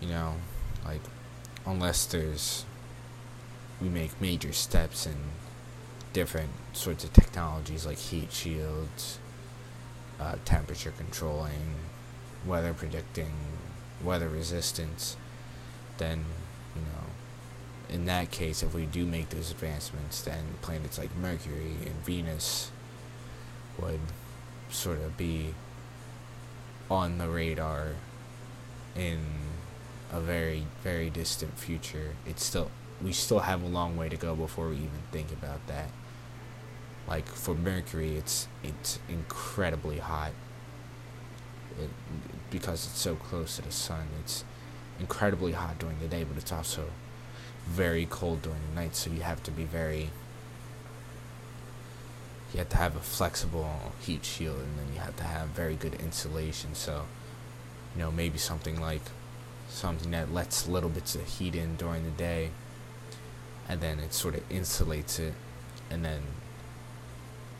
you 0.01 0.09
know, 0.09 0.35
like, 0.85 1.01
unless 1.67 2.07
there's, 2.07 2.65
we 3.81 3.89
make 3.89 4.21
major 4.21 4.53
steps 4.53 5.07
in 5.07 5.17
different 6.15 6.51
sorts 6.73 7.05
of 7.05 7.13
technologies 7.13 7.85
like 7.85 7.99
heat 7.99 8.33
shields, 8.33 9.19
uh, 10.19 10.37
temperature 10.47 10.93
controlling, 10.97 11.75
weather 12.47 12.73
predicting, 12.73 13.33
weather 14.03 14.29
resistance, 14.29 15.17
then, 15.99 16.25
you 16.75 16.83
know, 16.83 17.95
in 17.95 18.07
that 18.07 18.31
case, 18.31 18.63
if 18.63 18.73
we 18.75 18.87
do 18.87 19.05
make 19.05 19.29
those 19.31 19.51
advancements, 19.51 20.23
then 20.23 20.45
planets 20.63 20.99
like 20.99 21.15
Mercury 21.17 21.77
and 21.85 21.95
Venus 22.05 22.71
would 23.79 24.01
sort 24.71 25.01
of 25.01 25.17
be 25.17 25.53
on 26.91 27.19
the 27.19 27.29
radar 27.29 27.89
in 28.95 29.19
a 30.13 30.21
very, 30.21 30.65
very 30.85 31.11
distant 31.11 31.59
future. 31.59 32.15
It's 32.25 32.45
still, 32.45 32.71
we 33.03 33.13
still 33.13 33.41
have 33.41 33.63
a 33.65 33.67
long 33.67 33.97
way 33.97 34.09
to 34.09 34.17
go 34.17 34.37
before 34.37 34.69
we 34.69 34.77
even 34.77 35.03
think 35.11 35.33
about 35.33 35.67
that. 35.67 35.91
Like 37.07 37.27
for 37.27 37.55
Mercury, 37.55 38.17
it's 38.17 38.49
it's 38.63 38.99
incredibly 39.09 39.99
hot 39.99 40.33
it, 41.81 41.91
because 42.51 42.87
it's 42.87 42.99
so 42.99 43.15
close 43.15 43.57
to 43.57 43.63
the 43.63 43.73
sun. 43.73 44.07
It's 44.21 44.45
incredibly 44.99 45.53
hot 45.53 45.79
during 45.79 45.99
the 46.01 46.09
day, 46.09 46.25
but 46.25 46.39
it's 46.39 46.53
also 46.53 46.91
very 47.67 48.07
cold 48.07 48.43
during 48.43 48.61
the 48.71 48.81
night. 48.81 48.97
So 48.97 49.11
you 49.11 49.21
have 49.21 49.43
to 49.45 49.51
be 49.51 49.65
very. 49.65 50.11
You 52.53 52.59
have 52.59 52.69
to 52.69 52.77
have 52.77 52.95
a 52.95 53.01
flexible 53.01 53.93
heat 54.01 54.25
shield, 54.25 54.61
and 54.61 54.79
then 54.79 54.95
you 54.95 55.01
have 55.01 55.17
to 55.17 55.25
have 55.25 55.49
very 55.49 55.75
good 55.75 55.95
insulation. 55.95 56.75
So, 56.75 57.07
you 57.95 58.03
know, 58.03 58.13
maybe 58.13 58.39
something 58.39 58.81
like 58.81 59.03
something 59.69 60.13
that 60.13 60.33
lets 60.33 60.69
little 60.69 60.89
bits 60.89 61.17
of 61.17 61.27
heat 61.27 61.57
in 61.57 61.75
during 61.75 62.05
the 62.05 62.13
day, 62.13 62.51
and 63.69 63.81
then 63.81 63.99
it 63.99 64.15
sort 64.15 64.37
of 64.37 64.49
insulates 64.49 65.19
it, 65.19 65.35
and 65.91 66.05
then 66.05 66.23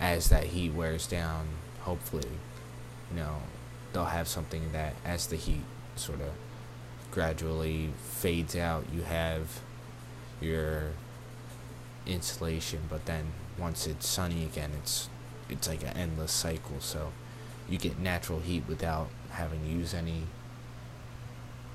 as 0.01 0.29
that 0.29 0.45
heat 0.45 0.73
wears 0.73 1.07
down, 1.07 1.47
hopefully, 1.81 2.29
you 3.11 3.17
know, 3.17 3.39
they'll 3.93 4.05
have 4.05 4.29
something 4.29 4.73
that 4.73 4.95
as 5.05 5.27
the 5.27 5.37
heat 5.37 5.63
sort 5.97 6.21
of 6.21 6.31
gradually 7.11 7.91
fades 8.03 8.57
out, 8.57 8.85
you 8.93 9.03
have 9.03 9.61
your 10.41 10.91
insulation, 12.07 12.81
but 12.89 13.07
then 13.07 13.33
once 13.59 13.87
it's 13.87 14.07
sunny 14.07 14.45
again, 14.45 14.71
it's 14.83 15.09
it's 15.49 15.69
like 15.69 15.83
an 15.83 15.97
endless 15.97 16.33
cycle. 16.33 16.81
So 16.81 17.13
you 17.69 17.79
get 17.79 17.99
natural 17.99 18.41
heat 18.41 18.65
without 18.69 19.09
having 19.31 19.63
to 19.63 19.69
use 19.69 19.95
any 19.95 20.23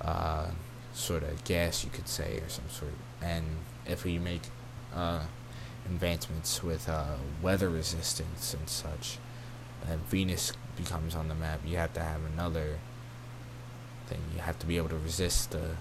uh, 0.02 0.48
sort 0.94 1.24
of 1.24 1.44
gas, 1.44 1.84
you 1.84 1.90
could 1.90 2.08
say, 2.08 2.40
or 2.40 2.50
some 2.50 2.70
sort. 2.70 2.94
And 3.22 3.46
if 3.86 4.04
we 4.04 4.20
make 4.20 4.42
uh, 4.94 5.22
advancements 5.90 6.64
with 6.64 6.88
uh, 6.88 7.16
weather 7.42 7.70
resistance 7.70 8.54
and 8.54 8.70
such, 8.70 9.18
and 9.88 10.02
Venus 10.08 10.54
becomes 10.76 11.16
on 11.16 11.28
the 11.28 11.36
map, 11.36 11.62
you 11.66 11.78
have 11.78 11.94
to 11.94 12.02
have 12.02 12.22
another 12.34 12.80
thing. 14.08 14.20
You 14.34 14.42
have 14.42 14.60
to 14.60 14.66
be 14.66 14.78
able 14.78 14.90
to 14.90 14.98
resist 14.98 15.52
the 15.52 15.76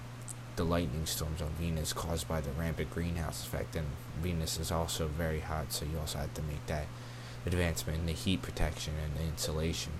the 0.55 0.63
lightning 0.65 1.05
storms 1.05 1.41
on 1.41 1.49
Venus 1.57 1.93
caused 1.93 2.27
by 2.27 2.41
the 2.41 2.49
rampant 2.51 2.93
greenhouse 2.93 3.45
effect, 3.45 3.77
and 3.77 3.87
Venus 4.21 4.59
is 4.59 4.71
also 4.71 5.07
very 5.07 5.39
hot, 5.39 5.71
so 5.71 5.85
you 5.85 5.97
also 5.97 6.19
have 6.19 6.33
to 6.33 6.41
make 6.41 6.65
that 6.67 6.85
advancement 7.45 7.99
in 7.99 8.05
the 8.05 8.11
heat 8.11 8.41
protection 8.41 8.93
and 9.01 9.15
the 9.15 9.23
insulation. 9.23 9.93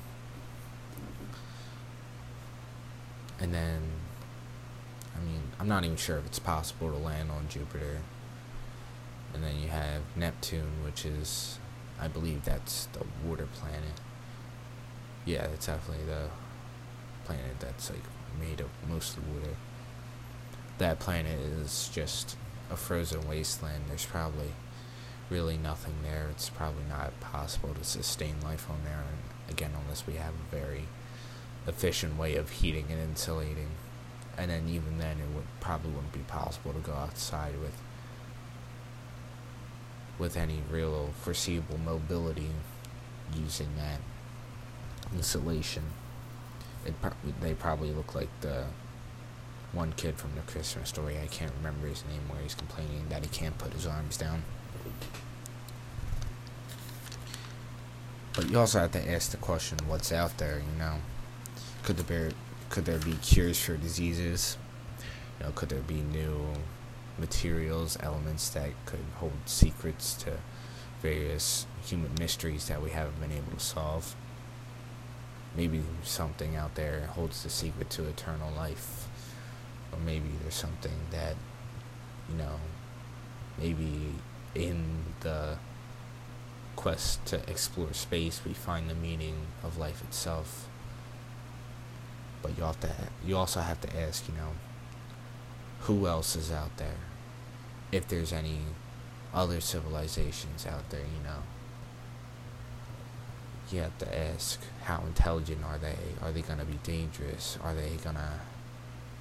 And 3.40 3.54
then, 3.54 3.84
I 5.16 5.24
mean, 5.24 5.44
I'm 5.62 5.70
not 5.70 5.86
even 5.86 5.96
sure 5.96 6.18
if 6.18 6.26
it's 6.26 6.40
possible 6.40 6.92
to 6.92 6.98
land 6.98 7.32
on 7.32 7.48
Jupiter. 7.48 8.00
And 9.34 9.44
then 9.44 9.60
you 9.62 9.68
have 9.70 10.02
Neptune, 10.16 10.84
which 10.84 11.06
is, 11.06 11.60
I 12.00 12.08
believe 12.08 12.46
that's 12.46 12.88
the 12.88 13.06
water 13.26 13.48
planet 13.54 14.00
yeah, 15.30 15.46
it's 15.54 15.68
definitely 15.68 16.06
the 16.06 16.30
planet 17.26 17.60
that's 17.60 17.90
like 17.92 18.02
made 18.40 18.60
of 18.60 18.70
mostly 18.88 19.24
water. 19.32 19.56
That 20.78 21.00
planet 21.00 21.40
is 21.40 21.90
just 21.94 22.36
a 22.72 22.76
frozen 22.76 23.28
wasteland. 23.28 23.84
There's 23.90 24.06
probably 24.06 24.54
really 25.30 25.58
nothing 25.58 25.96
there. 26.04 26.28
It's 26.32 26.50
probably 26.50 26.86
not 26.90 27.20
possible 27.20 27.74
to 27.74 27.84
sustain 27.84 28.36
life 28.44 28.70
on 28.70 28.80
there, 28.86 29.04
and 29.08 29.52
again, 29.52 29.72
unless 29.84 30.08
we 30.08 30.14
have 30.14 30.34
a 30.34 30.56
very 30.56 30.86
efficient 31.68 32.18
way 32.18 32.36
of 32.36 32.50
heating 32.50 32.86
and 32.90 33.00
insulating. 33.00 33.70
And 34.38 34.50
then 34.50 34.70
even 34.70 34.98
then, 34.98 35.18
it 35.18 35.36
would 35.36 35.46
probably 35.60 35.92
wouldn't 35.92 36.14
be 36.14 36.20
possible 36.20 36.74
to 36.74 36.80
go 36.80 36.94
outside 36.94 37.60
with 37.60 37.76
with 40.20 40.36
any 40.38 40.62
real 40.70 41.10
foreseeable 41.22 41.80
mobility 41.80 42.50
using 43.34 43.70
that 43.78 44.00
insulation. 45.16 45.84
It 46.86 47.02
pro- 47.02 47.14
they 47.42 47.54
probably 47.54 47.92
look 47.92 48.14
like 48.14 48.30
the 48.42 48.66
one 49.72 49.94
kid 49.94 50.18
from 50.18 50.32
the 50.36 50.42
Christmas 50.42 50.90
story. 50.90 51.18
I 51.22 51.28
can't 51.28 51.52
remember 51.58 51.88
his 51.88 52.04
name, 52.06 52.22
where 52.28 52.42
he's 52.42 52.56
complaining 52.56 53.06
that 53.10 53.24
he 53.24 53.30
can't 53.30 53.58
put 53.58 53.74
his 53.74 53.88
arms 53.88 54.18
down. 54.18 54.44
But 58.34 58.50
you 58.50 58.60
also 58.60 58.80
have 58.80 58.92
to 58.92 59.12
ask 59.12 59.32
the 59.32 59.38
question, 59.38 59.78
what's 59.88 60.12
out 60.12 60.38
there? 60.38 60.60
You 60.60 60.80
know, 60.80 60.96
could 61.84 61.98
there 61.98 62.30
be, 62.30 62.36
could 62.70 62.86
there 62.86 63.00
be 63.00 63.14
cures 63.22 63.60
for 63.60 63.76
diseases? 63.76 64.58
You 65.40 65.48
know, 65.48 65.52
could 65.52 65.70
there 65.70 65.82
be 65.82 66.02
new 66.02 66.54
materials, 67.20 67.98
elements 68.02 68.50
that 68.50 68.72
could 68.86 69.06
hold 69.18 69.34
secrets 69.46 70.14
to 70.24 70.38
various 71.02 71.66
human 71.86 72.12
mysteries 72.20 72.68
that 72.68 72.82
we 72.82 72.90
haven't 72.92 73.20
been 73.20 73.32
able 73.32 73.52
to 73.54 73.60
solve? 73.60 74.16
Maybe 75.56 75.82
something 76.04 76.56
out 76.56 76.76
there 76.76 77.08
holds 77.08 77.44
the 77.44 77.50
secret 77.50 77.90
to 77.92 78.08
eternal 78.08 78.52
life. 78.52 79.08
Or 79.92 80.00
maybe 80.00 80.30
there's 80.42 80.56
something 80.56 81.08
that, 81.12 81.36
you 82.30 82.38
know, 82.38 82.60
maybe 83.58 84.14
in 84.56 85.04
the 85.22 85.58
quest 86.76 87.26
to 87.26 87.42
explore 87.50 87.92
space 87.94 88.42
we 88.46 88.54
find 88.54 88.90
the 88.90 88.96
meaning 88.96 89.48
of 89.64 89.78
life 89.78 90.02
itself. 90.02 90.70
But 92.42 92.58
you 92.58 92.64
have 92.64 92.80
to 92.80 92.90
you 93.26 93.36
also 93.36 93.60
have 93.60 93.82
to 93.82 94.00
ask, 94.00 94.28
you 94.30 94.36
know, 94.36 94.52
who 95.82 96.08
else 96.08 96.36
is 96.36 96.52
out 96.52 96.78
there? 96.78 97.09
If 97.92 98.08
there's 98.08 98.32
any 98.32 98.60
other 99.34 99.62
civilizations 99.62 100.66
out 100.66 100.90
there, 100.90 101.02
you 101.02 101.24
know 101.24 101.44
you 103.72 103.82
have 103.82 103.98
to 104.00 104.18
ask 104.18 104.60
how 104.84 105.04
intelligent 105.06 105.64
are 105.64 105.78
they? 105.78 105.96
Are 106.22 106.32
they 106.32 106.42
gonna 106.42 106.66
be 106.66 106.80
dangerous? 106.84 107.58
Are 107.64 107.74
they 107.74 107.98
gonna 108.04 108.40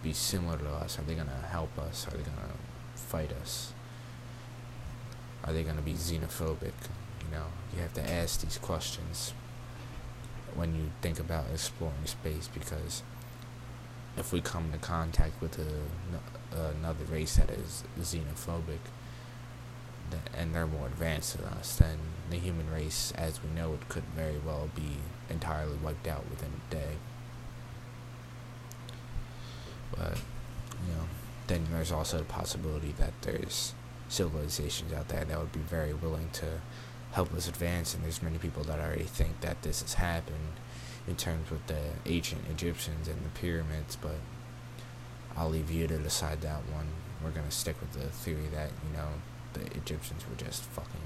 be 0.02 0.12
similar 0.12 0.56
to 0.58 0.68
us? 0.68 0.98
Are 0.98 1.02
they 1.02 1.14
gonna 1.14 1.44
help 1.50 1.78
us? 1.78 2.06
Are 2.06 2.12
they 2.12 2.22
gonna 2.22 2.52
fight 2.94 3.32
us? 3.32 3.72
Are 5.44 5.52
they 5.52 5.62
gonna 5.62 5.82
be 5.82 5.94
xenophobic? 5.94 6.72
You 7.24 7.30
know, 7.30 7.46
you 7.74 7.80
have 7.80 7.92
to 7.94 8.10
ask 8.10 8.40
these 8.40 8.58
questions 8.58 9.34
when 10.54 10.74
you 10.74 10.90
think 11.02 11.20
about 11.20 11.44
exploring 11.52 12.06
space 12.06 12.48
because 12.52 13.02
if 14.18 14.32
we 14.32 14.40
come 14.40 14.66
into 14.66 14.78
contact 14.78 15.40
with 15.40 15.58
a, 15.58 16.60
another 16.70 17.04
race 17.04 17.36
that 17.36 17.50
is 17.50 17.84
xenophobic, 18.00 18.80
and 20.36 20.54
they're 20.54 20.66
more 20.66 20.86
advanced 20.86 21.36
than 21.36 21.46
us, 21.46 21.76
then 21.76 21.98
the 22.30 22.36
human 22.36 22.70
race, 22.70 23.12
as 23.16 23.42
we 23.42 23.50
know 23.50 23.74
it, 23.74 23.88
could 23.88 24.04
very 24.16 24.38
well 24.44 24.68
be 24.74 24.96
entirely 25.30 25.76
wiped 25.76 26.06
out 26.06 26.28
within 26.30 26.50
a 26.70 26.74
day. 26.74 26.96
But, 29.90 30.18
you 30.86 30.94
know, 30.94 31.04
then 31.46 31.66
there's 31.70 31.92
also 31.92 32.18
the 32.18 32.24
possibility 32.24 32.94
that 32.98 33.12
there's 33.22 33.74
civilizations 34.08 34.92
out 34.92 35.08
there 35.08 35.24
that 35.24 35.38
would 35.38 35.52
be 35.52 35.60
very 35.60 35.92
willing 35.92 36.30
to 36.34 36.60
help 37.12 37.32
us 37.34 37.48
advance, 37.48 37.94
and 37.94 38.04
there's 38.04 38.22
many 38.22 38.38
people 38.38 38.64
that 38.64 38.80
already 38.80 39.04
think 39.04 39.40
that 39.42 39.62
this 39.62 39.82
has 39.82 39.94
happened 39.94 40.54
in 41.08 41.16
terms 41.16 41.50
with 41.50 41.66
the 41.66 41.80
ancient 42.06 42.42
Egyptians 42.50 43.08
and 43.08 43.24
the 43.24 43.30
pyramids, 43.30 43.96
but 43.96 44.16
I'll 45.36 45.48
leave 45.48 45.70
you 45.70 45.86
to 45.86 45.98
decide 45.98 46.42
that 46.42 46.60
one. 46.72 46.88
We're 47.22 47.30
gonna 47.30 47.50
stick 47.50 47.80
with 47.80 47.92
the 47.92 48.08
theory 48.08 48.48
that, 48.52 48.70
you 48.86 48.96
know, 48.96 49.08
the 49.54 49.66
Egyptians 49.76 50.24
were 50.28 50.36
just 50.36 50.62
fucking 50.64 51.00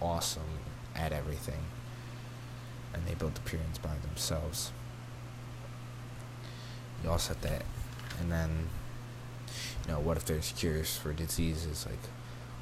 awesome 0.00 0.60
at 0.96 1.12
everything. 1.12 1.64
And 2.94 3.06
they 3.06 3.14
built 3.14 3.34
the 3.34 3.40
pyramids 3.42 3.78
by 3.78 3.94
themselves. 4.02 4.72
You 7.02 7.10
all 7.10 7.18
said 7.18 7.42
that. 7.42 7.64
And 8.20 8.30
then, 8.30 8.68
you 9.86 9.92
know, 9.92 10.00
what 10.00 10.16
if 10.16 10.24
there's 10.24 10.52
cures 10.52 10.96
for 10.96 11.12
diseases? 11.12 11.86
Like, 11.86 11.98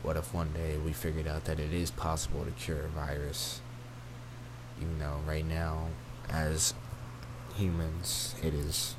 what 0.03 0.16
if 0.16 0.33
one 0.33 0.53
day 0.53 0.79
we 0.79 0.92
figured 0.92 1.26
out 1.26 1.44
that 1.44 1.61
it 1.61 1.72
is 1.72 1.90
possible 1.90 2.44
to 2.44 2.50
cure 2.53 2.85
a 2.85 2.88
virus? 2.88 3.61
Even 4.81 4.98
though 4.98 5.20
right 5.26 5.44
now, 5.44 5.88
as 6.30 6.74
humans, 7.56 8.34
it 8.42 8.54
is 8.54 8.94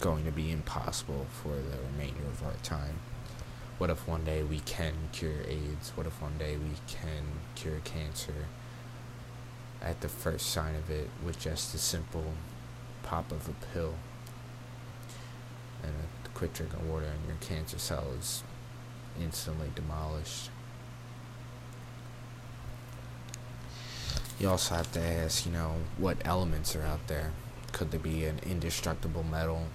going 0.00 0.24
to 0.24 0.32
be 0.32 0.50
impossible 0.50 1.26
for 1.42 1.48
the 1.48 1.78
remainder 1.92 2.26
of 2.26 2.42
our 2.42 2.54
time. 2.62 3.00
What 3.78 3.90
if 3.90 4.06
one 4.06 4.24
day 4.24 4.42
we 4.42 4.60
can 4.60 4.94
cure 5.12 5.42
AIDS? 5.46 5.92
What 5.94 6.06
if 6.06 6.20
one 6.20 6.36
day 6.38 6.56
we 6.56 6.74
can 6.86 7.24
cure 7.54 7.80
cancer 7.84 8.46
at 9.80 10.00
the 10.00 10.08
first 10.08 10.50
sign 10.50 10.74
of 10.74 10.90
it 10.90 11.08
with 11.24 11.38
just 11.38 11.74
a 11.74 11.78
simple 11.78 12.34
pop 13.02 13.32
of 13.32 13.48
a 13.48 13.54
pill 13.72 13.94
and 15.82 15.92
a 15.92 16.28
quick 16.30 16.52
drink 16.52 16.72
of 16.74 16.86
water 16.86 17.06
and 17.06 17.26
your 17.26 17.36
cancer 17.40 17.78
cell 17.78 18.08
is 18.18 18.42
instantly 19.20 19.70
demolished? 19.74 20.50
You 24.40 24.48
also 24.48 24.74
have 24.74 24.90
to 24.92 25.00
ask, 25.00 25.44
you 25.44 25.52
know, 25.52 25.74
what 25.98 26.16
elements 26.24 26.74
are 26.74 26.82
out 26.82 27.06
there? 27.08 27.32
Could 27.72 27.90
there 27.90 28.00
be 28.00 28.24
an 28.24 28.40
indestructible 28.42 29.22
metal 29.22 29.66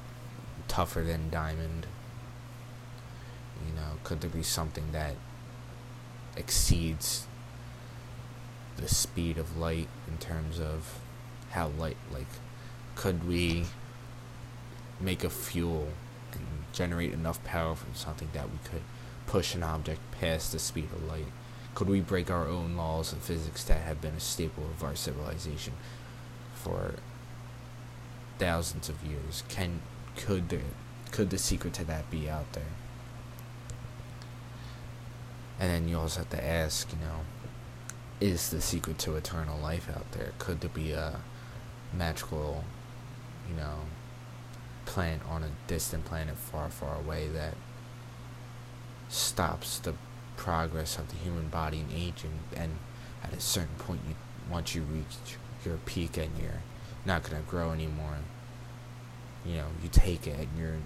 tougher 0.67 1.03
than 1.03 1.29
diamond? 1.29 1.85
You 3.67 3.75
know, 3.75 3.99
could 4.03 4.21
there 4.21 4.29
be 4.31 4.41
something 4.41 4.91
that 4.91 5.17
exceeds 6.35 7.27
the 8.77 8.87
speed 8.87 9.37
of 9.37 9.55
light 9.55 9.87
in 10.07 10.17
terms 10.17 10.59
of 10.59 10.99
how 11.51 11.67
light, 11.67 11.97
like, 12.11 12.25
could 12.95 13.27
we 13.27 13.65
make 14.99 15.23
a 15.23 15.29
fuel 15.29 15.89
and 16.33 16.41
generate 16.73 17.13
enough 17.13 17.41
power 17.43 17.75
from 17.75 17.93
something 17.93 18.29
that 18.33 18.49
we 18.49 18.57
could 18.63 18.81
push 19.27 19.53
an 19.53 19.61
object 19.61 20.01
past 20.19 20.51
the 20.51 20.59
speed 20.59 20.85
of 20.85 21.03
light? 21.03 21.27
Could 21.75 21.89
we 21.89 21.99
break 21.99 22.31
our 22.31 22.47
own 22.47 22.77
laws 22.77 23.11
of 23.11 23.19
physics 23.19 23.63
that 23.65 23.81
have 23.81 24.01
been 24.01 24.15
a 24.15 24.19
staple 24.19 24.63
of 24.63 24.83
our 24.83 24.95
civilization 24.95 25.73
for 26.53 26.95
thousands 28.39 28.87
of 28.87 29.03
years? 29.03 29.43
Can 29.49 29.81
could 30.15 30.49
there 30.49 30.61
could 31.11 31.29
the 31.29 31.37
secret 31.37 31.73
to 31.73 31.83
that 31.83 32.09
be 32.09 32.29
out 32.29 32.51
there? 32.53 32.63
And 35.59 35.69
then 35.69 35.87
you 35.87 35.97
also 35.97 36.21
have 36.21 36.29
to 36.31 36.43
ask, 36.43 36.91
you 36.91 36.99
know, 36.99 37.21
is 38.19 38.49
the 38.49 38.61
secret 38.61 38.97
to 38.99 39.15
eternal 39.15 39.59
life 39.59 39.89
out 39.89 40.11
there? 40.13 40.31
Could 40.39 40.61
there 40.61 40.69
be 40.69 40.91
a 40.91 41.19
magical, 41.93 42.63
you 43.49 43.55
know, 43.55 43.79
plant 44.85 45.21
on 45.29 45.43
a 45.43 45.49
distant 45.67 46.05
planet 46.05 46.37
far, 46.37 46.69
far 46.69 46.95
away 46.97 47.27
that 47.29 47.55
stops 49.09 49.79
the 49.79 49.93
progress 50.37 50.97
of 50.97 51.09
the 51.09 51.15
human 51.15 51.47
body 51.47 51.79
and 51.79 51.91
aging 51.93 52.39
and 52.55 52.77
at 53.23 53.33
a 53.33 53.39
certain 53.39 53.75
point 53.77 54.01
you 54.07 54.15
once 54.49 54.75
you 54.75 54.81
reach 54.83 55.37
your 55.65 55.77
peak 55.85 56.17
and 56.17 56.31
you're 56.39 56.61
not 57.05 57.23
gonna 57.23 57.41
grow 57.47 57.71
anymore 57.71 58.17
you 59.45 59.55
know 59.55 59.67
you 59.81 59.89
take 59.91 60.27
it 60.27 60.37
and 60.37 60.49
you're 60.57 60.77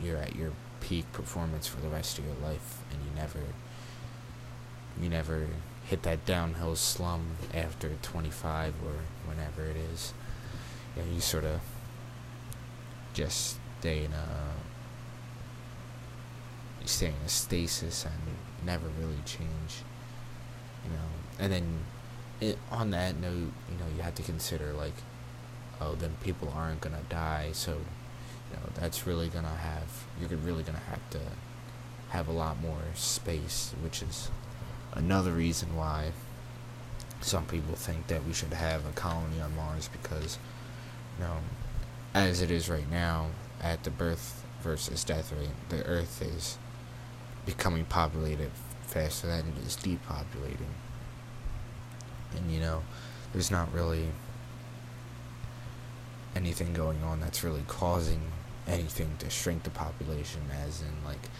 you're 0.00 0.18
at 0.18 0.36
your 0.36 0.52
peak 0.80 1.10
performance 1.12 1.66
for 1.66 1.80
the 1.80 1.88
rest 1.88 2.18
of 2.18 2.24
your 2.24 2.36
life 2.36 2.78
and 2.92 3.00
you 3.02 3.10
never 3.14 3.40
you 5.00 5.08
never 5.08 5.46
hit 5.88 6.02
that 6.02 6.24
downhill 6.26 6.76
slum 6.76 7.22
after 7.54 7.90
25 8.02 8.74
or 8.84 8.92
whenever 9.26 9.64
it 9.64 9.76
is. 9.76 10.12
You, 10.94 11.02
know, 11.02 11.08
you 11.14 11.20
sort 11.20 11.44
of 11.44 11.60
just 13.14 13.56
stay 13.80 14.04
in 14.04 14.12
a 14.12 14.26
you 16.88 16.92
stay 16.92 17.06
in 17.08 17.26
a 17.26 17.28
stasis 17.28 18.04
and 18.04 18.14
never 18.64 18.86
really 18.98 19.20
change. 19.26 19.82
You 20.84 20.90
know, 20.90 21.08
and 21.38 21.52
then 21.52 21.78
it, 22.40 22.58
on 22.70 22.90
that 22.92 23.16
note, 23.20 23.52
you 23.70 23.78
know, 23.78 23.86
you 23.94 24.02
have 24.02 24.14
to 24.14 24.22
consider 24.22 24.72
like, 24.72 24.94
oh, 25.80 25.94
then 25.94 26.16
people 26.22 26.52
aren't 26.56 26.80
gonna 26.80 27.02
die, 27.10 27.50
so 27.52 27.72
you 27.72 28.56
know 28.56 28.70
that's 28.74 29.06
really 29.06 29.28
gonna 29.28 29.48
have 29.48 30.06
you're 30.18 30.30
really 30.38 30.62
gonna 30.62 30.78
have 30.78 31.10
to 31.10 31.20
have 32.08 32.26
a 32.26 32.32
lot 32.32 32.60
more 32.60 32.80
space, 32.94 33.74
which 33.82 34.00
is 34.00 34.30
another 34.94 35.32
reason 35.32 35.76
why 35.76 36.12
some 37.20 37.44
people 37.44 37.74
think 37.74 38.06
that 38.06 38.24
we 38.24 38.32
should 38.32 38.54
have 38.54 38.86
a 38.86 38.92
colony 38.92 39.40
on 39.40 39.54
Mars 39.54 39.88
because, 39.88 40.38
you 41.18 41.24
know, 41.24 41.36
as 42.14 42.40
it 42.40 42.50
is 42.50 42.70
right 42.70 42.90
now, 42.90 43.26
at 43.60 43.84
the 43.84 43.90
birth 43.90 44.46
versus 44.62 45.04
death 45.04 45.32
rate, 45.32 45.50
the 45.68 45.84
Earth 45.84 46.22
is 46.22 46.56
becoming 47.48 47.86
populated 47.86 48.50
faster 48.82 49.26
than 49.26 49.40
it 49.48 49.66
is 49.66 49.74
depopulating. 49.76 50.74
And 52.36 52.50
you 52.52 52.60
know, 52.60 52.82
there's 53.32 53.50
not 53.50 53.72
really 53.72 54.08
anything 56.36 56.74
going 56.74 57.02
on 57.02 57.20
that's 57.20 57.42
really 57.42 57.64
causing 57.66 58.20
anything 58.66 59.16
to 59.20 59.30
shrink 59.30 59.62
the 59.62 59.70
population, 59.70 60.42
as 60.62 60.82
in 60.82 61.02
like 61.06 61.30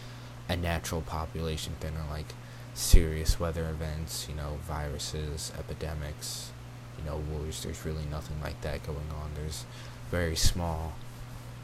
a 0.48 0.56
natural 0.56 1.02
population 1.02 1.74
thing 1.78 1.94
or 1.94 2.10
like 2.10 2.32
serious 2.72 3.38
weather 3.38 3.68
events, 3.68 4.26
you 4.30 4.34
know, 4.34 4.56
viruses, 4.66 5.52
epidemics, 5.58 6.52
you 6.98 7.04
know, 7.04 7.18
wars. 7.30 7.62
There's 7.62 7.84
really 7.84 8.06
nothing 8.10 8.40
like 8.42 8.58
that 8.62 8.82
going 8.82 9.10
on. 9.20 9.32
There's 9.34 9.66
very 10.10 10.36
small 10.36 10.94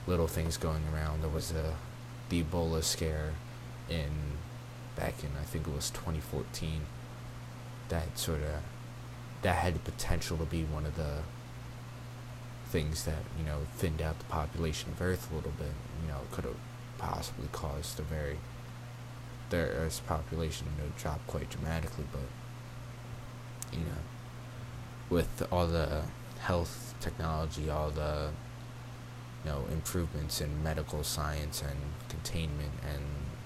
little 0.07 0.29
things 0.29 0.59
going 0.59 0.83
around. 0.93 1.23
There 1.23 1.31
was 1.31 1.51
a 1.51 1.77
the 2.29 2.43
Ebola 2.43 2.83
scare 2.83 3.33
in 3.89 4.34
back 4.97 5.23
in 5.23 5.31
I 5.41 5.45
think 5.45 5.67
it 5.67 5.75
was 5.75 5.91
2014 5.91 6.83
that 7.89 8.19
sort 8.19 8.41
of 8.43 8.63
that 9.43 9.57
had 9.57 9.75
the 9.75 9.79
potential 9.79 10.39
to 10.39 10.45
be 10.45 10.65
one 10.65 10.87
of 10.87 10.97
the 10.97 11.19
things 12.67 13.05
that 13.05 13.23
you 13.39 13.45
know 13.45 13.61
thinned 13.77 14.03
out 14.03 14.19
the 14.19 14.25
population 14.25 14.91
of 14.91 15.01
Earth 15.01 15.31
a 15.31 15.35
little 15.37 15.53
bit. 15.53 15.73
You 16.03 16.09
know, 16.09 16.21
could 16.33 16.45
have 16.45 16.57
possibly 16.99 17.49
caused 17.53 18.01
a 18.01 18.03
very 18.03 18.39
the 19.51 19.57
Earth's 19.57 20.01
population 20.01 20.67
to 20.79 21.03
drop 21.03 21.21
quite 21.27 21.51
dramatically. 21.51 22.05
But 22.11 23.79
you 23.79 23.85
know, 23.85 24.03
with 25.11 25.47
all 25.53 25.67
the 25.67 26.03
health 26.41 26.95
technology, 27.01 27.71
all 27.71 27.91
the 27.91 28.31
you 29.45 29.51
know 29.51 29.67
improvements 29.71 30.41
in 30.41 30.63
medical 30.63 31.05
science 31.05 31.63
and 31.63 31.79
containment 32.09 32.73
and 32.83 33.05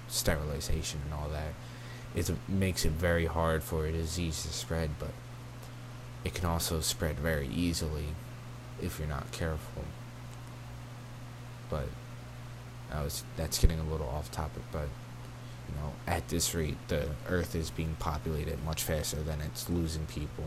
sterilization 0.08 1.00
and 1.04 1.14
all 1.14 1.28
that, 1.28 1.54
it 2.14 2.30
makes 2.48 2.84
it 2.84 2.92
very 2.92 3.26
hard 3.26 3.62
for 3.62 3.86
a 3.86 3.92
disease 3.92 4.42
to 4.42 4.48
spread. 4.48 4.90
But 4.98 5.10
it 6.24 6.34
can 6.34 6.46
also 6.46 6.80
spread 6.80 7.18
very 7.18 7.48
easily 7.48 8.06
if 8.82 8.98
you're 8.98 9.08
not 9.08 9.30
careful. 9.32 9.84
But 11.70 11.88
I 12.92 13.02
was 13.02 13.24
that's 13.36 13.58
getting 13.58 13.78
a 13.78 13.84
little 13.84 14.08
off 14.08 14.30
topic, 14.30 14.62
but 14.72 14.88
you 15.68 15.74
know, 15.76 15.92
at 16.06 16.28
this 16.28 16.54
rate 16.54 16.78
the 16.88 17.10
earth 17.28 17.54
is 17.54 17.70
being 17.70 17.96
populated 17.98 18.64
much 18.64 18.82
faster 18.82 19.22
than 19.22 19.40
it's 19.42 19.68
losing 19.68 20.06
people. 20.06 20.44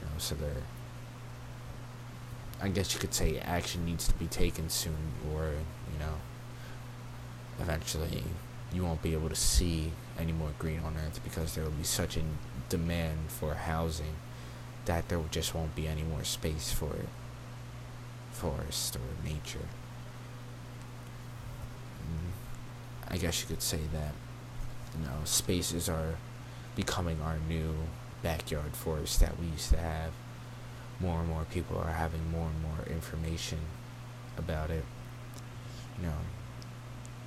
You 0.00 0.06
know, 0.06 0.18
so 0.18 0.34
there 0.34 0.62
I 2.60 2.68
guess 2.68 2.92
you 2.92 3.00
could 3.00 3.14
say 3.14 3.38
action 3.38 3.84
needs 3.84 4.08
to 4.08 4.14
be 4.14 4.26
taken 4.26 4.68
soon 4.68 5.12
or, 5.32 5.52
you 5.92 5.98
know, 6.00 6.14
eventually 7.60 8.24
you 8.72 8.84
won't 8.84 9.02
be 9.02 9.14
able 9.14 9.28
to 9.28 9.36
see 9.36 9.92
any 10.18 10.32
more 10.32 10.50
green 10.58 10.80
on 10.80 10.96
earth 10.96 11.20
because 11.24 11.54
there 11.54 11.64
will 11.64 11.70
be 11.70 11.84
such 11.84 12.16
a 12.16 12.22
demand 12.68 13.18
for 13.28 13.54
housing 13.54 14.14
that 14.84 15.08
there 15.08 15.20
just 15.30 15.54
won't 15.54 15.74
be 15.74 15.86
any 15.86 16.02
more 16.02 16.24
space 16.24 16.72
for 16.72 16.94
it 16.94 17.08
forest 18.38 18.96
or 18.96 19.28
nature. 19.28 19.66
Mm, 22.04 22.30
I 23.08 23.16
guess 23.16 23.40
you 23.40 23.48
could 23.48 23.62
say 23.62 23.80
that, 23.92 24.12
you 24.96 25.04
know, 25.04 25.24
spaces 25.24 25.88
are 25.88 26.14
becoming 26.76 27.20
our 27.20 27.38
new 27.48 27.74
backyard 28.22 28.74
forest 28.76 29.20
that 29.20 29.38
we 29.38 29.46
used 29.46 29.70
to 29.70 29.78
have. 29.78 30.12
More 31.00 31.20
and 31.20 31.28
more 31.28 31.46
people 31.50 31.78
are 31.78 31.92
having 31.92 32.30
more 32.30 32.48
and 32.48 32.62
more 32.62 32.86
information 32.88 33.58
about 34.36 34.70
it, 34.70 34.84
you 35.98 36.06
know, 36.06 36.18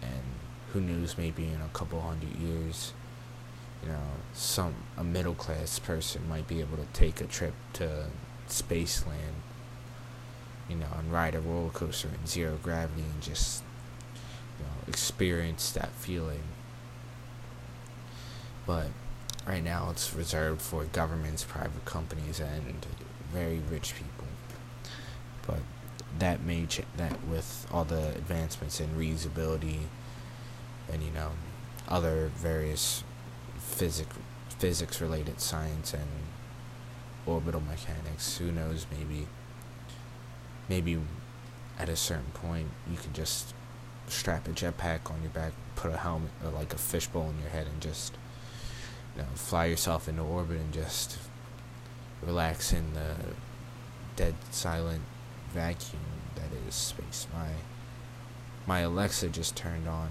and 0.01 0.23
who 0.73 0.81
knows, 0.81 1.17
maybe 1.17 1.45
in 1.45 1.62
a 1.62 1.69
couple 1.73 2.01
hundred 2.01 2.36
years, 2.36 2.93
you 3.84 3.89
know, 3.89 3.99
some 4.34 4.75
a 4.97 5.03
middle 5.03 5.34
class 5.34 5.79
person 5.79 6.27
might 6.29 6.47
be 6.47 6.60
able 6.60 6.77
to 6.77 6.86
take 6.93 7.19
a 7.21 7.25
trip 7.25 7.53
to 7.73 8.07
Spaceland 8.47 9.41
you 10.71 10.77
know, 10.77 10.88
and 10.97 11.12
ride 11.12 11.36
a 11.36 11.41
roller 11.41 11.69
coaster 11.69 12.07
in 12.07 12.25
zero 12.25 12.57
gravity 12.63 13.01
and 13.01 13.21
just, 13.21 13.62
you 14.57 14.65
know, 14.65 14.71
experience 14.88 15.71
that 15.73 15.89
feeling. 15.91 16.43
But 18.65 18.88
right 19.45 19.63
now 19.63 19.89
it's 19.91 20.13
reserved 20.13 20.62
for 20.62 20.86
governments, 20.86 21.43
private 21.43 21.84
companies, 21.84 22.39
and 22.39 22.86
very 23.34 23.60
rich 23.69 23.95
people. 23.95 24.27
But 25.45 25.60
that 26.19 26.41
may 26.41 26.67
ch- 26.67 26.81
that 26.95 27.21
with 27.27 27.67
all 27.71 27.84
the 27.84 28.10
advancements 28.10 28.79
in 28.79 28.89
reusability 28.89 29.79
and 30.91 31.04
you 31.04 31.12
know 31.12 31.32
other 31.88 32.32
various 32.36 33.04
physic 33.58 34.08
physics 34.49 35.01
related 35.01 35.39
science 35.41 35.93
and 35.93 36.08
orbital 37.25 37.62
mechanics, 37.62 38.38
who 38.38 38.51
knows 38.51 38.86
maybe 38.91 39.27
maybe 40.69 40.99
at 41.80 41.89
a 41.89 41.95
certain 41.95 42.32
point 42.34 42.67
you 42.89 42.97
can 42.97 43.13
just 43.13 43.54
strap 44.08 44.47
a 44.47 44.51
jetpack 44.51 45.10
on 45.10 45.21
your 45.21 45.32
back, 45.32 45.54
put 45.75 45.91
a 45.91 45.97
helmet 45.97 46.32
or 46.43 46.51
like 46.51 46.73
a 46.73 46.77
fishbowl 46.77 47.30
in 47.30 47.39
your 47.39 47.49
head, 47.49 47.67
and 47.67 47.82
just 47.82 48.13
you 49.15 49.21
know 49.21 49.27
fly 49.36 49.65
yourself 49.65 50.08
into 50.08 50.21
orbit 50.21 50.58
and 50.58 50.73
just 50.73 51.17
relax 52.21 52.71
in 52.71 52.93
the 52.93 53.15
dead 54.15 54.36
silent 54.51 55.01
vacuum 55.54 56.01
that 56.36 56.49
is 56.67 56.75
space. 56.75 57.27
My 57.34 57.47
my 58.67 58.80
Alexa 58.82 59.30
just 59.30 59.56
turned 59.56 59.88
on, 59.88 60.10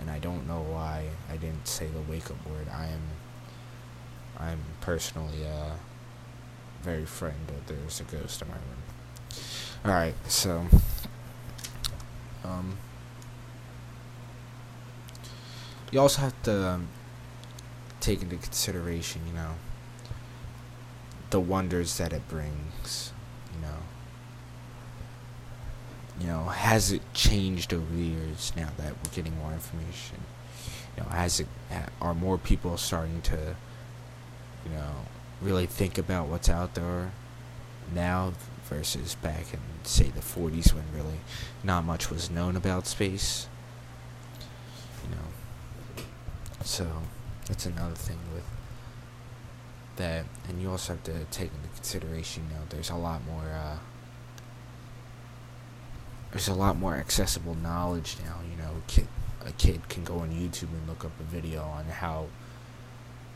and 0.00 0.10
I 0.10 0.18
don't 0.18 0.48
know 0.48 0.62
why 0.62 1.08
I 1.30 1.36
didn't 1.36 1.68
say 1.68 1.86
the 1.86 2.00
wake 2.10 2.30
up 2.30 2.44
word. 2.46 2.68
I 2.72 2.86
am 2.86 3.02
I'm 4.38 4.60
personally 4.80 5.46
uh 5.46 5.74
very 6.82 7.04
frightened 7.04 7.48
that 7.48 7.66
there's 7.66 8.00
a 8.00 8.04
ghost 8.04 8.42
in 8.42 8.48
my 8.48 8.54
room. 8.54 8.82
Alright, 9.84 10.14
so 10.26 10.66
um 12.44 12.78
you 15.90 16.00
also 16.00 16.22
have 16.22 16.42
to 16.44 16.68
um, 16.68 16.88
take 18.00 18.22
into 18.22 18.36
consideration, 18.36 19.22
you 19.26 19.32
know, 19.32 19.54
the 21.30 21.40
wonders 21.40 21.98
that 21.98 22.12
it 22.12 22.26
brings, 22.28 23.12
you 23.54 23.60
know. 23.60 23.78
You 26.20 26.26
know, 26.26 26.44
has 26.44 26.92
it 26.92 27.02
changed 27.14 27.72
over 27.72 27.94
the 27.94 28.02
years 28.02 28.52
now 28.56 28.68
that 28.76 28.92
we're 28.92 29.14
getting 29.14 29.36
more 29.38 29.52
information? 29.52 30.18
You 30.96 31.02
know, 31.02 31.08
has 31.08 31.40
it 31.40 31.46
are 32.00 32.14
more 32.14 32.36
people 32.36 32.76
starting 32.76 33.22
to 33.22 33.56
you 34.64 34.70
know, 34.72 35.06
really 35.40 35.66
think 35.66 35.98
about 35.98 36.28
what's 36.28 36.48
out 36.48 36.74
there 36.74 37.12
now 37.94 38.32
versus 38.64 39.16
back 39.16 39.52
in 39.52 39.60
say 39.82 40.04
the 40.04 40.20
40s 40.20 40.72
when 40.72 40.84
really 40.94 41.18
not 41.64 41.84
much 41.84 42.08
was 42.08 42.30
known 42.30 42.54
about 42.54 42.86
space 42.86 43.48
you 45.02 45.16
know 45.16 46.04
so 46.62 46.86
that's 47.48 47.66
another 47.66 47.96
thing 47.96 48.18
with 48.32 48.44
that 49.96 50.24
and 50.48 50.62
you 50.62 50.70
also 50.70 50.92
have 50.92 51.02
to 51.02 51.24
take 51.32 51.50
into 51.52 51.74
consideration 51.74 52.44
you 52.48 52.54
know 52.54 52.62
there's 52.68 52.90
a 52.90 52.94
lot 52.94 53.24
more 53.26 53.48
uh, 53.48 53.78
there's 56.30 56.48
a 56.48 56.54
lot 56.54 56.76
more 56.76 56.96
accessible 56.96 57.54
knowledge 57.54 58.16
now 58.24 58.36
you 58.48 58.56
know 58.56 58.74
a 59.46 59.52
kid 59.52 59.88
can 59.88 60.04
go 60.04 60.18
on 60.18 60.30
YouTube 60.30 60.72
and 60.72 60.86
look 60.86 61.04
up 61.04 61.12
a 61.18 61.22
video 61.22 61.62
on 61.62 61.84
how 61.86 62.26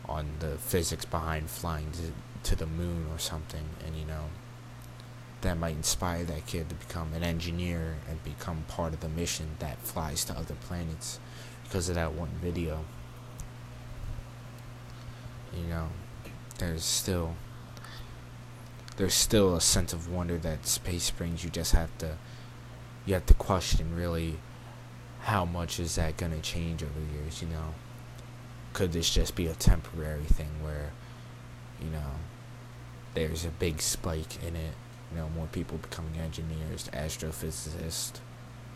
on 0.06 0.26
the 0.40 0.56
physics 0.58 1.04
behind 1.04 1.48
flying 1.48 1.90
to, 1.92 2.50
to 2.50 2.56
the 2.56 2.66
moon 2.66 3.06
or 3.10 3.18
something, 3.18 3.64
and 3.84 3.96
you 3.96 4.04
know, 4.04 4.24
that 5.40 5.58
might 5.58 5.74
inspire 5.76 6.24
that 6.24 6.46
kid 6.46 6.68
to 6.68 6.74
become 6.74 7.12
an 7.14 7.22
engineer 7.22 7.96
and 8.08 8.22
become 8.24 8.64
part 8.68 8.92
of 8.92 9.00
the 9.00 9.08
mission 9.08 9.56
that 9.58 9.78
flies 9.80 10.24
to 10.24 10.32
other 10.34 10.54
planets 10.54 11.18
because 11.62 11.88
of 11.88 11.94
that 11.94 12.12
one 12.12 12.30
video. 12.42 12.84
You 15.56 15.64
know, 15.68 15.88
there's 16.58 16.84
still 16.84 17.34
there's 18.96 19.14
still 19.14 19.56
a 19.56 19.60
sense 19.60 19.92
of 19.92 20.10
wonder 20.10 20.38
that 20.38 20.66
space 20.66 21.10
brings. 21.10 21.44
You 21.44 21.50
just 21.50 21.72
have 21.72 21.96
to 21.98 22.16
you 23.06 23.14
have 23.14 23.26
to 23.26 23.34
question 23.34 23.94
really 23.94 24.36
how 25.20 25.44
much 25.44 25.80
is 25.80 25.94
that 25.96 26.16
gonna 26.16 26.40
change 26.40 26.82
over 26.82 26.92
the 26.98 27.18
years, 27.18 27.40
you 27.42 27.48
know 27.48 27.74
could 28.74 28.92
this 28.92 29.08
just 29.08 29.34
be 29.34 29.46
a 29.46 29.54
temporary 29.54 30.24
thing 30.24 30.50
where, 30.60 30.90
you 31.80 31.88
know, 31.88 32.10
there's 33.14 33.44
a 33.44 33.48
big 33.48 33.80
spike 33.80 34.42
in 34.42 34.56
it, 34.56 34.74
you 35.10 35.16
know, 35.16 35.28
more 35.30 35.46
people 35.46 35.78
becoming 35.78 36.18
engineers, 36.18 36.90
astrophysicists, 36.92 38.18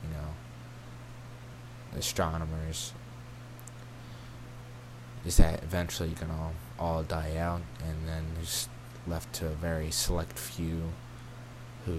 you 0.03 0.09
know, 0.11 1.99
astronomers. 1.99 2.93
Is 5.27 5.37
that 5.38 5.64
eventually 5.64 6.11
gonna 6.11 6.53
all 6.79 7.03
die 7.03 7.37
out 7.37 7.61
and 7.85 8.09
then 8.09 8.25
there's 8.37 8.69
left 9.07 9.33
to 9.35 9.47
a 9.47 9.55
very 9.55 9.91
select 9.91 10.38
few 10.38 10.93
who 11.85 11.99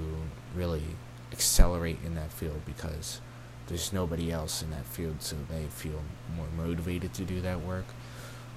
really 0.56 0.84
accelerate 1.32 2.00
in 2.06 2.16
that 2.16 2.32
field 2.32 2.62
because 2.66 3.22
there's 3.68 3.94
nobody 3.94 4.32
else 4.32 4.64
in 4.64 4.72
that 4.72 4.86
field, 4.86 5.22
so 5.22 5.36
they 5.50 5.66
feel 5.66 6.02
more 6.36 6.48
motivated 6.58 7.14
to 7.14 7.24
do 7.24 7.40
that 7.42 7.62
work. 7.62 7.86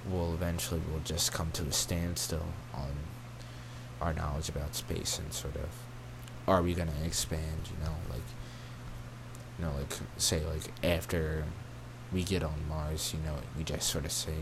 We'll 0.09 0.35
eventually 0.35 0.81
we'll 0.91 1.03
just 1.05 1.33
come 1.33 1.51
to 1.53 1.63
a 1.65 1.73
standstill 1.73 2.47
on 2.75 2.91
our 4.01 4.13
knowledge 4.13 4.49
about 4.49 4.75
space 4.75 5.19
and 5.19 5.33
sort 5.33 5.55
of 5.55 5.69
are 6.49 6.63
we 6.63 6.75
gonna 6.75 6.93
expand? 7.05 7.69
You 7.71 7.85
know, 7.85 7.95
like 8.11 8.23
you 9.59 9.65
know, 9.65 9.73
like 9.79 9.99
say 10.17 10.43
like 10.45 10.73
after 10.83 11.45
we 12.13 12.25
get 12.25 12.43
on 12.43 12.55
Mars, 12.69 13.15
you 13.15 13.25
know, 13.25 13.37
we 13.57 13.65
just 13.65 13.89
sort 13.89 14.05
of 14.05 14.13
say, 14.13 14.35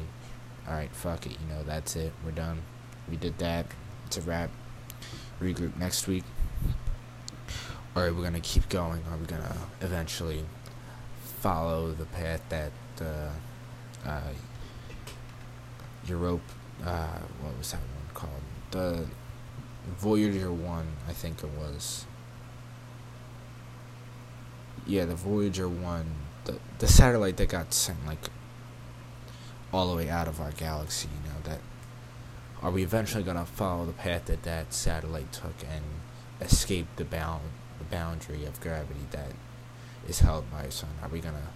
all 0.66 0.75
right, 0.75 0.90
fuck 0.93 1.27
it, 1.27 1.33
you 1.33 1.55
know, 1.55 1.62
that's 1.62 1.95
it, 1.97 2.12
we're 2.25 2.31
done. 2.31 2.62
We 3.09 3.16
did 3.16 3.38
that. 3.38 3.66
It's 4.07 4.19
a 4.19 4.23
wrap. 4.23 4.51
Regroup 5.40 5.77
next 5.77 6.07
week. 6.07 6.25
Or 7.94 8.07
are 8.07 8.12
we 8.12 8.22
gonna 8.22 8.40
keep 8.40 8.68
going? 8.68 9.03
Are 9.11 9.16
we 9.16 9.26
gonna 9.26 9.57
eventually 9.81 10.44
follow 11.40 11.92
the 11.92 12.05
path 12.07 12.42
that 12.48 12.72
uh, 13.00 14.09
uh, 14.09 14.33
Europe? 16.07 16.42
Uh, 16.85 17.18
what 17.40 17.59
was 17.59 17.72
that 17.72 17.81
one 17.81 18.14
called? 18.14 18.42
The 18.70 19.07
Voyager 19.98 20.53
One, 20.53 20.87
I 21.09 21.12
think 21.12 21.42
it 21.42 21.50
was. 21.50 22.07
Yeah, 24.87 25.05
the 25.05 25.16
Voyager 25.16 25.68
One, 25.68 26.07
the 26.44 26.59
the 26.79 26.87
satellite 26.87 27.38
that 27.38 27.48
got 27.48 27.74
sent 27.74 28.07
like 28.07 28.31
all 29.72 29.90
the 29.90 29.96
way 29.96 30.09
out 30.09 30.29
of 30.29 30.40
our 30.40 30.53
galaxy. 30.53 31.09
You 31.09 31.31
know 31.31 31.40
that. 31.44 31.61
Are 32.62 32.70
we 32.70 32.83
eventually 32.85 33.24
gonna 33.24 33.46
follow 33.46 33.85
the 33.85 33.92
path 33.92 34.26
that 34.26 34.44
that 34.44 34.72
satellite 34.72 35.33
took 35.33 35.55
and 35.68 35.83
escape 36.40 36.87
the 36.96 37.05
bound 37.05 37.42
the 37.81 37.97
boundary 37.97 38.45
of 38.45 38.61
gravity 38.61 39.07
that 39.11 39.33
is 40.09 40.21
held 40.21 40.51
by 40.51 40.66
our 40.66 40.71
sun? 40.71 40.90
Are 41.03 41.09
we 41.09 41.21
gonna 41.21 41.49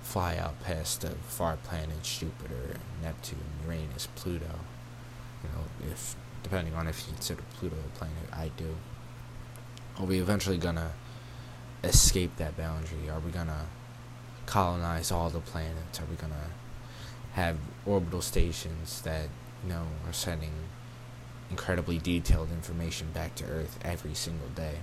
fly 0.00 0.36
out 0.36 0.62
past 0.62 1.02
the 1.02 1.10
far 1.10 1.56
planets 1.56 2.18
Jupiter, 2.18 2.76
Neptune, 3.02 3.38
Uranus, 3.64 4.08
Pluto? 4.14 4.60
You 5.42 5.50
know, 5.50 5.92
if 5.92 6.16
depending 6.42 6.74
on 6.74 6.86
if 6.86 7.06
you 7.06 7.12
consider 7.12 7.42
Pluto 7.58 7.76
a 7.76 7.98
planet, 7.98 8.28
I 8.32 8.50
do. 8.56 8.76
Are 9.98 10.06
we 10.06 10.20
eventually 10.20 10.58
gonna 10.58 10.92
escape 11.82 12.36
that 12.36 12.56
boundary? 12.56 13.10
Are 13.10 13.20
we 13.20 13.30
gonna 13.30 13.66
colonize 14.46 15.10
all 15.10 15.30
the 15.30 15.40
planets? 15.40 16.00
Are 16.00 16.06
we 16.06 16.16
gonna 16.16 16.50
have 17.32 17.56
orbital 17.84 18.22
stations 18.22 19.02
that 19.02 19.28
you 19.62 19.70
know 19.70 19.86
are 20.06 20.12
sending 20.12 20.52
incredibly 21.50 21.98
detailed 21.98 22.50
information 22.50 23.08
back 23.12 23.34
to 23.36 23.44
Earth 23.44 23.78
every 23.82 24.14
single 24.14 24.48
day? 24.48 24.78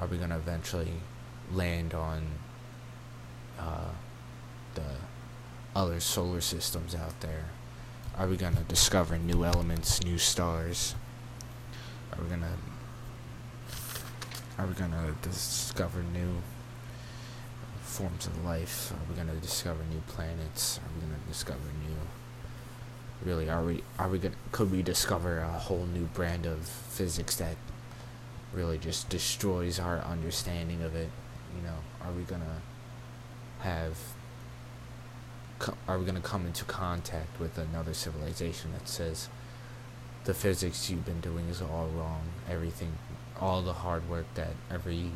Are 0.00 0.06
we 0.06 0.16
gonna 0.16 0.38
eventually 0.38 0.92
land 1.52 1.92
on 1.92 2.26
uh, 3.58 3.90
the 4.74 4.94
other 5.76 6.00
solar 6.00 6.40
systems 6.40 6.94
out 6.94 7.20
there? 7.20 7.50
Are 8.16 8.26
we 8.26 8.38
gonna 8.38 8.62
discover 8.62 9.18
new 9.18 9.44
elements, 9.44 10.02
new 10.02 10.16
stars? 10.16 10.94
Are 12.12 12.22
we 12.22 12.30
gonna 12.30 12.56
are 14.58 14.66
we 14.66 14.72
gonna 14.72 15.14
discover 15.20 16.02
new 16.02 16.36
forms 17.82 18.26
of 18.26 18.42
life? 18.42 18.92
Are 18.92 19.10
we 19.10 19.16
gonna 19.16 19.38
discover 19.38 19.84
new 19.90 20.00
planets? 20.08 20.78
Are 20.78 20.88
we 20.94 21.02
gonna 21.02 21.22
discover 21.28 21.60
new 21.86 21.96
really 23.22 23.50
are 23.50 23.62
we 23.62 23.84
are 23.98 24.08
we 24.08 24.18
gonna 24.18 24.34
could 24.50 24.72
we 24.72 24.82
discover 24.82 25.40
a 25.40 25.48
whole 25.48 25.84
new 25.92 26.04
brand 26.14 26.46
of 26.46 26.66
physics 26.66 27.36
that 27.36 27.56
really 28.52 28.78
just 28.78 29.08
destroys 29.08 29.78
our 29.78 29.98
understanding 30.00 30.82
of 30.82 30.94
it? 30.94 31.10
You 31.56 31.62
know, 31.62 31.76
are 32.02 32.12
we 32.12 32.22
gonna 32.22 32.60
have 33.60 33.96
are 35.86 35.98
we 35.98 36.06
to 36.06 36.20
come 36.20 36.46
into 36.46 36.64
contact 36.64 37.38
with 37.38 37.58
another 37.58 37.92
civilization 37.92 38.72
that 38.72 38.88
says 38.88 39.28
the 40.24 40.32
physics 40.32 40.88
you've 40.88 41.04
been 41.04 41.20
doing 41.20 41.48
is 41.48 41.60
all 41.60 41.88
wrong. 41.88 42.22
Everything 42.48 42.92
all 43.38 43.62
the 43.62 43.72
hard 43.72 44.08
work 44.08 44.26
that 44.34 44.54
every 44.70 45.10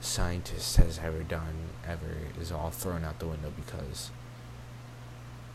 scientist 0.00 0.76
has 0.76 0.98
ever 0.98 1.22
done 1.22 1.54
ever 1.86 2.28
is 2.38 2.52
all 2.52 2.70
thrown 2.70 3.04
out 3.04 3.18
the 3.18 3.26
window 3.26 3.52
because 3.56 4.10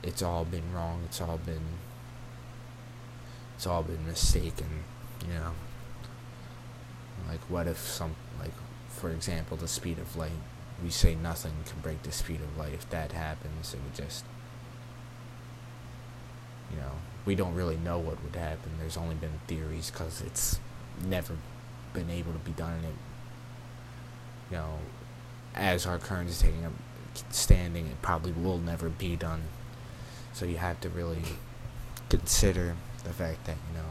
it's 0.01 0.23
all 0.23 0.45
been 0.45 0.73
wrong. 0.73 1.01
It's 1.05 1.21
all 1.21 1.37
been 1.37 1.77
it's 3.55 3.67
all 3.67 3.83
been 3.83 4.07
mistaken 4.07 4.85
you 5.27 5.33
know 5.33 5.51
like 7.27 7.41
what 7.49 7.67
if 7.67 7.77
some 7.77 8.15
like 8.39 8.53
for 8.87 9.09
example 9.09 9.57
the 9.57 9.67
speed 9.67 9.97
of 9.99 10.15
light 10.15 10.31
we 10.83 10.89
say 10.89 11.15
nothing 11.15 11.51
can 11.65 11.79
break 11.81 12.03
the 12.03 12.11
speed 12.11 12.39
of 12.41 12.57
light. 12.57 12.73
If 12.73 12.89
that 12.89 13.11
happens, 13.11 13.73
it 13.73 13.79
would 13.83 13.95
just, 13.95 14.23
you 16.71 16.77
know, 16.77 16.91
we 17.25 17.35
don't 17.35 17.53
really 17.53 17.77
know 17.77 17.99
what 17.99 18.23
would 18.23 18.35
happen. 18.35 18.71
There's 18.79 18.97
only 18.97 19.15
been 19.15 19.39
theories 19.47 19.91
because 19.91 20.21
it's 20.21 20.59
never 21.05 21.35
been 21.93 22.09
able 22.09 22.33
to 22.33 22.39
be 22.39 22.51
done. 22.51 22.73
And 22.73 22.85
it, 22.85 22.95
you 24.51 24.57
know, 24.57 24.79
as 25.53 25.85
our 25.85 25.99
current 25.99 26.29
is 26.29 26.39
taking 26.39 26.65
up 26.65 26.73
standing, 27.29 27.87
it 27.87 28.01
probably 28.01 28.31
will 28.31 28.57
never 28.57 28.89
be 28.89 29.15
done. 29.15 29.43
So 30.33 30.45
you 30.45 30.57
have 30.57 30.79
to 30.81 30.89
really 30.89 31.23
consider 32.07 32.75
the 33.03 33.09
fact 33.09 33.45
that 33.45 33.57
you 33.71 33.77
know, 33.77 33.89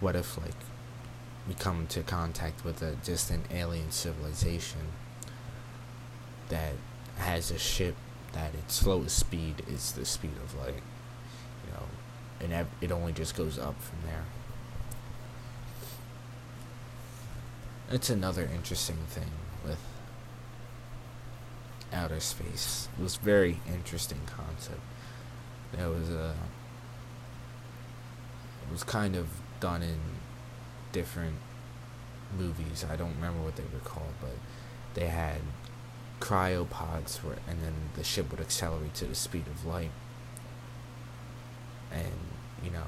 what 0.00 0.16
if 0.16 0.36
like 0.38 0.54
we 1.48 1.54
come 1.54 1.80
into 1.80 2.02
contact 2.02 2.64
with 2.64 2.82
a 2.82 2.96
distant 2.96 3.44
alien 3.52 3.90
civilization 3.90 4.80
that 6.48 6.72
has 7.18 7.50
a 7.50 7.58
ship 7.58 7.94
that 8.32 8.54
its 8.54 8.74
slowest 8.74 9.18
speed 9.18 9.62
is 9.68 9.92
the 9.92 10.04
speed 10.04 10.32
of 10.42 10.54
light. 10.56 10.82
You 11.64 11.72
know, 11.72 12.54
and 12.56 12.66
it 12.80 12.92
only 12.92 13.12
just 13.12 13.36
goes 13.36 13.58
up 13.58 13.80
from 13.80 13.98
there. 14.04 14.24
It's 17.90 18.10
another 18.10 18.48
interesting 18.52 18.98
thing 19.08 19.30
with 19.64 19.78
outer 21.92 22.20
space. 22.20 22.88
It 22.98 23.02
was 23.02 23.16
very 23.16 23.60
interesting 23.72 24.20
concept. 24.26 24.80
There 25.72 25.88
was 25.88 26.10
a 26.10 26.34
it 28.68 28.72
was 28.72 28.82
kind 28.82 29.14
of 29.14 29.28
done 29.60 29.82
in 29.82 29.98
different 30.92 31.36
movies. 32.36 32.84
I 32.88 32.96
don't 32.96 33.14
remember 33.14 33.42
what 33.42 33.56
they 33.56 33.64
were 33.64 33.80
called, 33.84 34.14
but 34.20 34.36
they 34.94 35.06
had 35.06 35.40
cryopods 36.20 37.22
where 37.22 37.36
and 37.46 37.62
then 37.62 37.74
the 37.94 38.02
ship 38.04 38.30
would 38.30 38.40
accelerate 38.40 38.94
to 38.94 39.04
the 39.04 39.14
speed 39.14 39.46
of 39.46 39.64
light. 39.64 39.90
And, 41.92 42.14
you 42.64 42.70
know, 42.70 42.84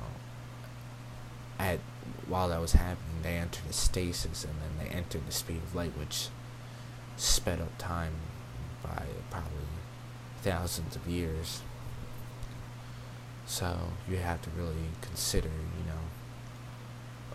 at 1.58 1.78
while 2.26 2.48
that 2.48 2.60
was 2.60 2.72
happening, 2.72 3.22
they 3.22 3.36
entered 3.36 3.64
a 3.68 3.72
stasis 3.72 4.44
and 4.44 4.54
then 4.54 4.86
they 4.86 4.94
entered 4.94 5.26
the 5.26 5.32
speed 5.32 5.58
of 5.58 5.74
light, 5.74 5.96
which 5.98 6.28
sped 7.16 7.60
up 7.60 7.76
time 7.78 8.14
by 8.82 9.04
probably 9.30 9.50
thousands 10.42 10.96
of 10.96 11.06
years. 11.06 11.62
So 13.46 13.76
you 14.08 14.18
have 14.18 14.42
to 14.42 14.50
really 14.50 14.90
consider, 15.00 15.48
you 15.48 15.86
know, 15.86 16.00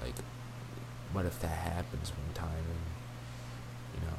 like 0.01 0.15
what 1.11 1.25
if 1.25 1.39
that 1.41 1.47
happens 1.47 2.11
one 2.11 2.33
time 2.33 2.49
and 2.57 4.01
you 4.01 4.07
know 4.07 4.17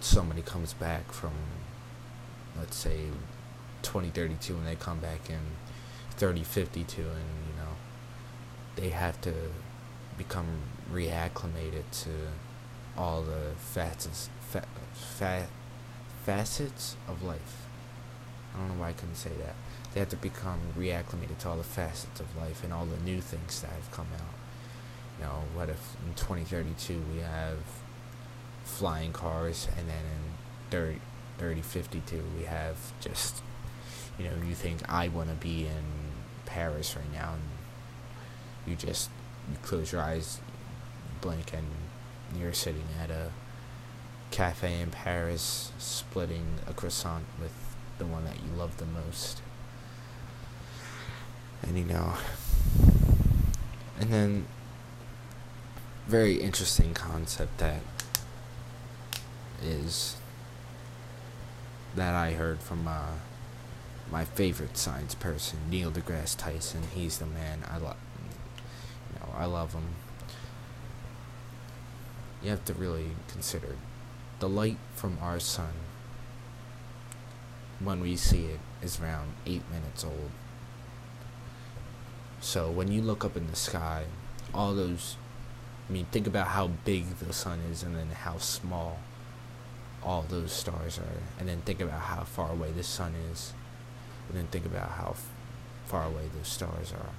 somebody 0.00 0.42
comes 0.42 0.72
back 0.74 1.10
from 1.12 1.32
let's 2.58 2.76
say 2.76 3.06
2032 3.82 4.54
and 4.54 4.66
they 4.66 4.76
come 4.76 4.98
back 4.98 5.28
in 5.28 5.40
3052 6.16 7.02
and 7.02 7.08
you 7.08 7.54
know 7.56 7.76
they 8.76 8.90
have 8.90 9.20
to 9.20 9.32
become 10.16 10.46
reacclimated 10.92 11.84
to 11.92 12.10
all 12.96 13.22
the 13.22 13.52
facets 13.56 14.28
fa- 14.40 14.66
fa- 14.92 15.48
facets 16.24 16.96
of 17.08 17.22
life. 17.22 17.66
I 18.54 18.58
don't 18.58 18.68
know 18.68 18.80
why 18.82 18.88
I 18.90 18.92
couldn't 18.92 19.14
say 19.14 19.30
that 19.42 19.54
they 19.92 20.00
have 20.00 20.08
to 20.10 20.16
become 20.16 20.60
reacclimated 20.78 21.38
to 21.38 21.48
all 21.48 21.56
the 21.56 21.64
facets 21.64 22.20
of 22.20 22.36
life 22.36 22.62
and 22.62 22.72
all 22.72 22.86
the 22.86 22.96
new 22.98 23.20
things 23.20 23.60
that 23.60 23.70
have 23.70 23.90
come 23.90 24.06
out 24.14 24.34
you 25.20 25.26
know, 25.26 25.42
what 25.54 25.68
if 25.68 25.96
in 26.06 26.14
2032 26.14 27.02
we 27.14 27.20
have 27.20 27.58
flying 28.64 29.12
cars 29.12 29.68
and 29.76 29.88
then 29.88 29.96
in 29.98 30.70
30, 30.70 31.00
3052 31.38 32.24
we 32.38 32.44
have 32.44 32.76
just, 33.00 33.42
you 34.18 34.24
know, 34.24 34.32
you 34.46 34.54
think 34.54 34.80
I 34.88 35.08
want 35.08 35.28
to 35.28 35.34
be 35.34 35.66
in 35.66 35.84
Paris 36.46 36.96
right 36.96 37.12
now 37.12 37.34
and 37.34 37.42
you 38.66 38.76
just 38.76 39.10
you 39.50 39.58
close 39.62 39.92
your 39.92 40.00
eyes, 40.00 40.40
blink, 41.20 41.52
and 41.52 41.66
you're 42.38 42.52
sitting 42.52 42.84
at 43.02 43.10
a 43.10 43.30
cafe 44.30 44.80
in 44.80 44.90
Paris 44.90 45.72
splitting 45.78 46.60
a 46.66 46.72
croissant 46.72 47.24
with 47.40 47.52
the 47.98 48.06
one 48.06 48.24
that 48.24 48.36
you 48.36 48.56
love 48.56 48.76
the 48.78 48.86
most. 48.86 49.42
And 51.62 51.78
you 51.78 51.84
know, 51.84 52.14
and 53.98 54.12
then 54.12 54.46
very 56.06 56.40
interesting 56.40 56.94
concept 56.94 57.58
that 57.58 57.80
is 59.62 60.16
that 61.94 62.14
I 62.14 62.32
heard 62.32 62.60
from 62.60 62.88
uh, 62.88 63.12
my 64.10 64.24
favorite 64.24 64.76
science 64.76 65.14
person, 65.14 65.58
Neil 65.68 65.90
deGrasse 65.90 66.36
Tyson. 66.36 66.82
He's 66.94 67.18
the 67.18 67.26
man. 67.26 67.60
I 67.70 67.78
love, 67.78 67.96
you 69.12 69.20
know, 69.20 69.34
I 69.36 69.44
love 69.44 69.72
him. 69.72 69.88
You 72.42 72.50
have 72.50 72.64
to 72.64 72.74
really 72.74 73.10
consider 73.28 73.76
the 74.40 74.48
light 74.48 74.78
from 74.94 75.18
our 75.20 75.38
sun. 75.38 75.74
When 77.78 78.00
we 78.00 78.16
see 78.16 78.46
it, 78.46 78.60
is 78.82 79.00
around 79.00 79.32
eight 79.46 79.62
minutes 79.70 80.04
old. 80.04 80.30
So 82.40 82.70
when 82.70 82.90
you 82.90 83.02
look 83.02 83.24
up 83.24 83.36
in 83.36 83.46
the 83.46 83.56
sky, 83.56 84.04
all 84.54 84.74
those, 84.74 85.16
I 85.88 85.92
mean, 85.92 86.06
think 86.10 86.26
about 86.26 86.48
how 86.48 86.68
big 86.84 87.18
the 87.18 87.32
sun 87.32 87.60
is, 87.70 87.82
and 87.82 87.94
then 87.94 88.08
how 88.08 88.38
small 88.38 88.98
all 90.02 90.24
those 90.28 90.50
stars 90.50 90.98
are, 90.98 91.20
and 91.38 91.48
then 91.48 91.60
think 91.60 91.80
about 91.80 92.00
how 92.00 92.24
far 92.24 92.50
away 92.50 92.72
the 92.72 92.82
sun 92.82 93.14
is, 93.30 93.52
and 94.28 94.38
then 94.38 94.46
think 94.46 94.64
about 94.64 94.90
how 94.92 95.10
f- 95.10 95.28
far 95.84 96.04
away 96.04 96.30
those 96.34 96.48
stars 96.48 96.92
are. 96.92 97.12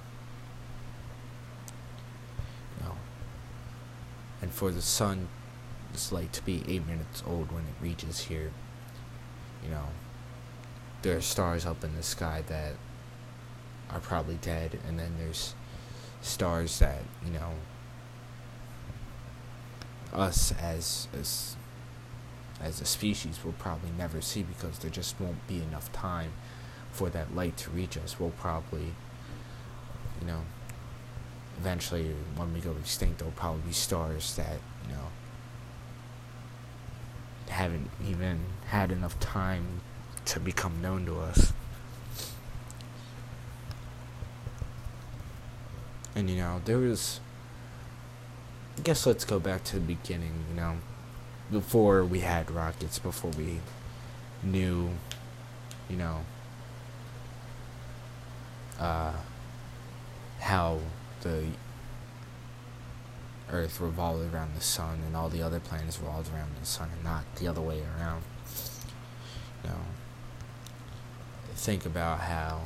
You 2.80 2.86
know, 2.86 2.94
and 4.40 4.50
for 4.52 4.72
the 4.72 4.82
sun, 4.82 5.28
it's 5.94 6.10
like 6.10 6.32
to 6.32 6.44
be 6.44 6.64
eight 6.66 6.86
minutes 6.86 7.22
old 7.24 7.52
when 7.52 7.62
it 7.62 7.74
reaches 7.80 8.20
here. 8.20 8.50
You 9.62 9.70
know, 9.70 9.86
there 11.02 11.16
are 11.16 11.20
stars 11.20 11.64
up 11.64 11.84
in 11.84 11.94
the 11.94 12.02
sky 12.02 12.42
that 12.48 12.74
are 13.92 14.00
probably 14.00 14.38
dead, 14.40 14.78
and 14.86 14.98
then 14.98 15.14
there's 15.18 15.54
stars 16.20 16.78
that 16.78 17.02
you 17.24 17.32
know 17.32 17.52
us 20.12 20.52
as 20.60 21.08
as 21.18 21.56
as 22.60 22.80
a 22.80 22.84
species 22.84 23.40
will 23.44 23.52
probably 23.52 23.90
never 23.98 24.20
see 24.20 24.42
because 24.42 24.78
there 24.78 24.90
just 24.90 25.18
won't 25.20 25.46
be 25.48 25.56
enough 25.56 25.92
time 25.92 26.32
for 26.92 27.10
that 27.10 27.34
light 27.34 27.56
to 27.56 27.70
reach 27.70 27.96
us. 27.96 28.20
We'll 28.20 28.30
probably, 28.30 28.94
you 30.20 30.26
know, 30.26 30.42
eventually 31.58 32.14
when 32.36 32.54
we 32.54 32.60
go 32.60 32.72
extinct, 32.72 33.18
there'll 33.18 33.32
probably 33.32 33.62
be 33.62 33.72
stars 33.72 34.36
that 34.36 34.58
you 34.88 34.94
know 34.94 35.08
haven't 37.48 37.90
even 38.08 38.40
had 38.66 38.90
enough 38.90 39.18
time 39.20 39.80
to 40.24 40.40
become 40.40 40.80
known 40.80 41.04
to 41.06 41.18
us. 41.18 41.52
And 46.14 46.28
you 46.28 46.36
know, 46.36 46.60
there 46.64 46.78
was. 46.78 47.20
I 48.78 48.80
guess 48.80 49.06
let's 49.06 49.24
go 49.24 49.38
back 49.38 49.64
to 49.64 49.74
the 49.74 49.80
beginning, 49.80 50.32
you 50.50 50.56
know. 50.56 50.76
Before 51.50 52.04
we 52.04 52.20
had 52.20 52.50
rockets, 52.50 52.98
before 52.98 53.30
we 53.32 53.60
knew, 54.42 54.90
you 55.90 55.96
know, 55.96 56.20
uh, 58.78 59.12
how 60.40 60.78
the 61.20 61.44
Earth 63.50 63.80
revolved 63.80 64.34
around 64.34 64.54
the 64.56 64.62
sun 64.62 65.00
and 65.06 65.14
all 65.14 65.28
the 65.28 65.42
other 65.42 65.60
planets 65.60 65.98
revolved 65.98 66.32
around 66.32 66.50
the 66.58 66.66
sun 66.66 66.88
and 66.94 67.04
not 67.04 67.24
the 67.36 67.46
other 67.46 67.60
way 67.60 67.82
around. 67.98 68.22
You 69.62 69.70
know, 69.70 69.76
think 71.54 71.84
about 71.84 72.20
how, 72.20 72.62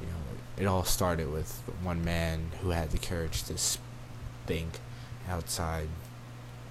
you 0.00 0.06
know, 0.06 0.12
it 0.56 0.66
all 0.66 0.84
started 0.84 1.32
with 1.32 1.62
one 1.82 2.04
man 2.04 2.50
who 2.60 2.70
had 2.70 2.90
the 2.90 2.98
courage 2.98 3.42
to 3.44 3.54
think 4.46 4.78
outside 5.28 5.88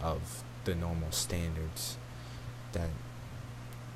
of 0.01 0.43
the 0.65 0.75
normal 0.75 1.12
standards 1.12 1.97
that 2.73 2.89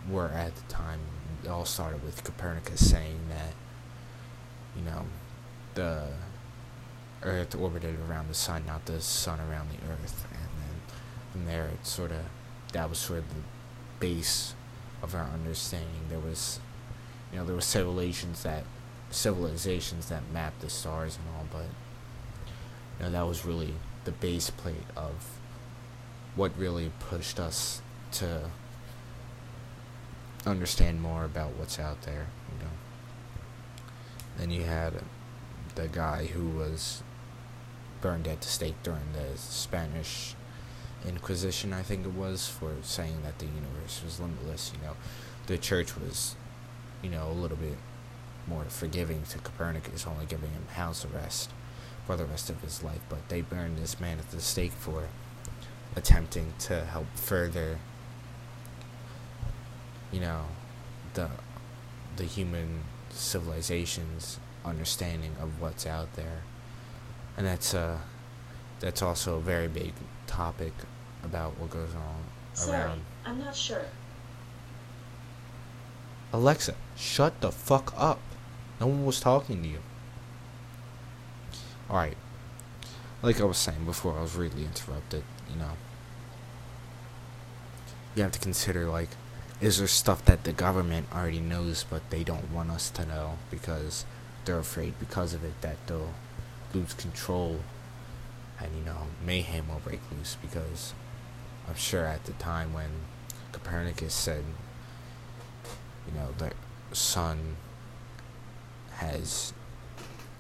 were 0.10 0.30
at 0.30 0.56
the 0.56 0.74
time. 0.74 1.00
It 1.44 1.50
all 1.50 1.66
started 1.66 2.04
with 2.04 2.24
Copernicus 2.24 2.90
saying 2.90 3.20
that, 3.30 3.54
you 4.76 4.84
know, 4.84 5.06
the 5.76 6.08
Earth 7.24 7.56
orbited 7.56 7.98
around 8.10 8.28
the 8.30 8.34
sun, 8.34 8.66
not 8.66 8.86
the 8.86 9.02
sun 9.02 9.40
around 9.40 9.70
the 9.70 9.92
Earth. 9.92 10.26
And 10.32 10.42
then 10.42 10.82
from 11.32 11.46
there, 11.46 11.66
it 11.68 11.86
sort 11.86 12.12
of, 12.12 12.26
that 12.74 12.90
was 12.90 12.98
sort 12.98 13.20
of 13.20 13.30
the 13.30 13.42
base 14.00 14.54
of 15.02 15.14
our 15.16 15.26
understanding. 15.26 16.08
There 16.10 16.20
was, 16.20 16.60
you 17.32 17.40
know, 17.40 17.46
there 17.46 17.56
were 17.56 17.62
civilizations 17.62 18.44
that, 18.44 18.64
civilizations 19.10 20.10
that 20.10 20.24
mapped 20.34 20.62
the 20.62 20.70
stars 20.70 21.18
and 21.18 21.36
all, 21.36 21.46
but, 21.52 21.70
you 23.00 23.06
know, 23.06 23.12
that 23.12 23.28
was 23.28 23.46
really 23.46 23.74
the 24.06 24.12
base 24.12 24.50
plate 24.50 24.86
of 24.96 25.40
what 26.36 26.58
really 26.58 26.92
pushed 27.00 27.40
us 27.40 27.82
to 28.12 28.50
understand 30.46 31.02
more 31.02 31.26
about 31.26 31.52
what's 31.58 31.80
out 31.80 32.02
there, 32.04 32.28
you 32.52 32.64
know. 32.64 32.72
Then 34.38 34.52
you 34.52 34.64
had 34.64 34.94
the 35.76 35.88
guy 35.88 36.26
who 36.28 36.50
was 36.50 37.04
burned 38.02 38.28
at 38.28 38.42
the 38.42 38.48
stake 38.48 38.76
during 38.84 39.14
the 39.14 39.38
Spanish 39.38 40.36
Inquisition, 41.06 41.74
I 41.74 41.84
think 41.84 42.06
it 42.06 42.14
was, 42.14 42.48
for 42.48 42.74
saying 42.82 43.22
that 43.24 43.40
the 43.40 43.46
universe 43.46 44.02
was 44.04 44.20
limitless. 44.20 44.72
You 44.76 44.88
know, 44.88 44.96
the 45.46 45.58
church 45.58 45.96
was, 45.96 46.36
you 47.02 47.10
know, 47.10 47.30
a 47.30 47.34
little 47.34 47.58
bit 47.58 47.78
more 48.48 48.64
forgiving 48.66 49.24
to 49.30 49.38
Copernicus, 49.40 50.08
only 50.08 50.26
giving 50.26 50.52
him 50.52 50.68
house 50.74 51.06
arrest 51.06 51.52
for 52.06 52.16
the 52.16 52.26
rest 52.26 52.50
of 52.50 52.62
his 52.62 52.84
life. 52.84 53.02
But 53.10 53.28
they 53.30 53.42
burned 53.42 53.78
this 53.78 54.00
man 54.00 54.20
at 54.20 54.32
the 54.32 54.42
stake 54.42 54.72
for 54.72 55.08
attempting 55.96 56.54
to 56.60 56.86
help 56.86 57.08
further, 57.16 57.80
you 60.12 60.20
know, 60.20 60.46
the 61.14 61.30
the 62.16 62.24
human 62.24 62.84
civilization's 63.10 64.40
understanding 64.66 65.36
of 65.40 65.62
what's 65.62 65.86
out 65.86 66.14
there 66.16 66.42
and 67.38 67.46
that's 67.46 67.74
uh 67.74 67.98
that's 68.80 69.02
also 69.02 69.38
a 69.38 69.40
very 69.40 69.68
big 69.68 69.94
topic 70.26 70.74
about 71.24 71.58
what 71.60 71.70
goes 71.70 71.96
on 71.96 72.24
Sorry, 72.54 72.82
around. 72.82 73.02
I'm 73.26 73.40
not 73.40 73.56
sure. 73.56 73.86
Alexa, 76.34 76.76
shut 76.96 77.40
the 77.42 77.52
fuck 77.52 77.94
up. 77.98 78.20
No 78.80 78.88
one 78.88 79.06
was 79.06 79.20
talking 79.20 79.64
to 79.64 79.68
you. 79.68 79.80
Alright. 81.90 82.18
Like 83.22 83.42
I 83.42 83.46
was 83.46 83.58
saying 83.58 83.86
before, 83.86 84.18
I 84.18 84.22
was 84.22 84.36
rudely 84.36 84.64
interrupted, 84.64 85.24
you 85.52 85.58
know. 85.58 85.72
You 88.16 88.24
have 88.24 88.32
to 88.34 88.40
consider, 88.40 88.86
like, 88.86 89.10
is 89.60 89.80
there 89.80 89.88
stuff 89.88 90.24
that 90.26 90.44
the 90.44 90.54
government 90.54 91.08
already 91.14 91.40
knows 91.40 91.84
but 91.90 92.08
they 92.10 92.24
don't 92.24 92.52
want 92.52 92.70
us 92.70 92.90
to 92.92 93.06
know 93.06 93.38
because 93.50 94.06
they're 94.46 94.60
afraid 94.60 94.94
because 95.00 95.34
of 95.34 95.44
it 95.44 95.60
that 95.62 95.78
they'll 95.88 96.14
lose 96.74 96.94
control 96.94 97.62
and 98.60 98.76
you 98.78 98.84
know 98.86 99.08
mayhem 99.26 99.68
will 99.68 99.82
break 99.84 100.00
loose 100.16 100.38
because 100.42 100.94
I'm 101.68 101.76
sure 101.76 102.06
at 102.06 102.26
the 102.26 102.34
time 102.34 102.74
when 102.74 102.90
Copernicus 103.52 104.14
said 104.14 104.44
you 106.08 106.14
know 106.14 106.28
the 106.38 106.52
sun 106.96 107.58
has 108.98 109.54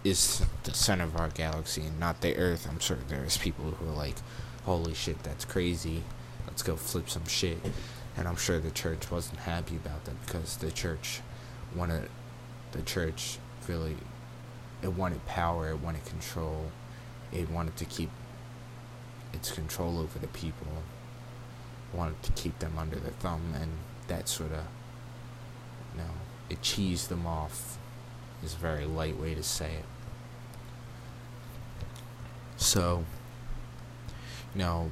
is 0.03 0.45
the 0.63 0.73
center 0.73 1.03
of 1.03 1.17
our 1.17 1.29
galaxy 1.29 1.81
and 1.81 1.99
not 1.99 2.21
the 2.21 2.35
earth. 2.37 2.67
I'm 2.69 2.79
sure 2.79 2.97
there's 3.07 3.37
people 3.37 3.65
who 3.65 3.89
are 3.89 3.95
like 3.95 4.15
holy 4.63 4.93
shit 4.93 5.23
that's 5.23 5.45
crazy. 5.45 6.03
Let's 6.45 6.63
go 6.63 6.75
flip 6.75 7.09
some 7.09 7.25
shit. 7.25 7.59
And 8.15 8.27
I'm 8.27 8.35
sure 8.35 8.59
the 8.59 8.71
church 8.71 9.11
wasn't 9.11 9.39
happy 9.39 9.75
about 9.75 10.05
that 10.05 10.25
because 10.25 10.57
the 10.57 10.71
church 10.71 11.21
wanted 11.75 12.09
the 12.71 12.81
church 12.81 13.37
really 13.67 13.97
it 14.81 14.93
wanted 14.93 15.25
power, 15.25 15.69
it 15.69 15.79
wanted 15.79 16.05
control, 16.05 16.71
it 17.31 17.49
wanted 17.49 17.75
to 17.77 17.85
keep 17.85 18.09
its 19.33 19.51
control 19.51 19.99
over 19.99 20.19
the 20.19 20.27
people, 20.27 20.67
wanted 21.93 22.21
to 22.23 22.31
keep 22.33 22.59
them 22.59 22.77
under 22.77 22.97
their 22.97 23.11
thumb, 23.11 23.53
and 23.55 23.71
that 24.07 24.29
sort 24.29 24.51
of, 24.51 24.63
you 25.93 26.01
know, 26.01 26.11
it 26.49 26.61
cheesed 26.61 27.07
them 27.07 27.25
off, 27.25 27.77
is 28.43 28.53
a 28.53 28.57
very 28.57 28.85
light 28.85 29.19
way 29.19 29.33
to 29.33 29.43
say 29.43 29.71
it. 29.73 29.85
So, 32.57 33.05
you 34.53 34.59
know, 34.59 34.91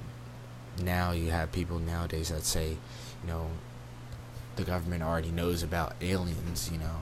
now 0.81 1.11
you 1.11 1.31
have 1.31 1.51
people 1.51 1.79
nowadays 1.79 2.29
that 2.29 2.43
say, 2.43 2.69
you 2.69 3.27
know, 3.27 3.49
the 4.55 4.63
government 4.63 5.03
already 5.03 5.31
knows 5.31 5.63
about 5.63 5.95
aliens, 6.01 6.69
you 6.71 6.77
know, 6.77 7.01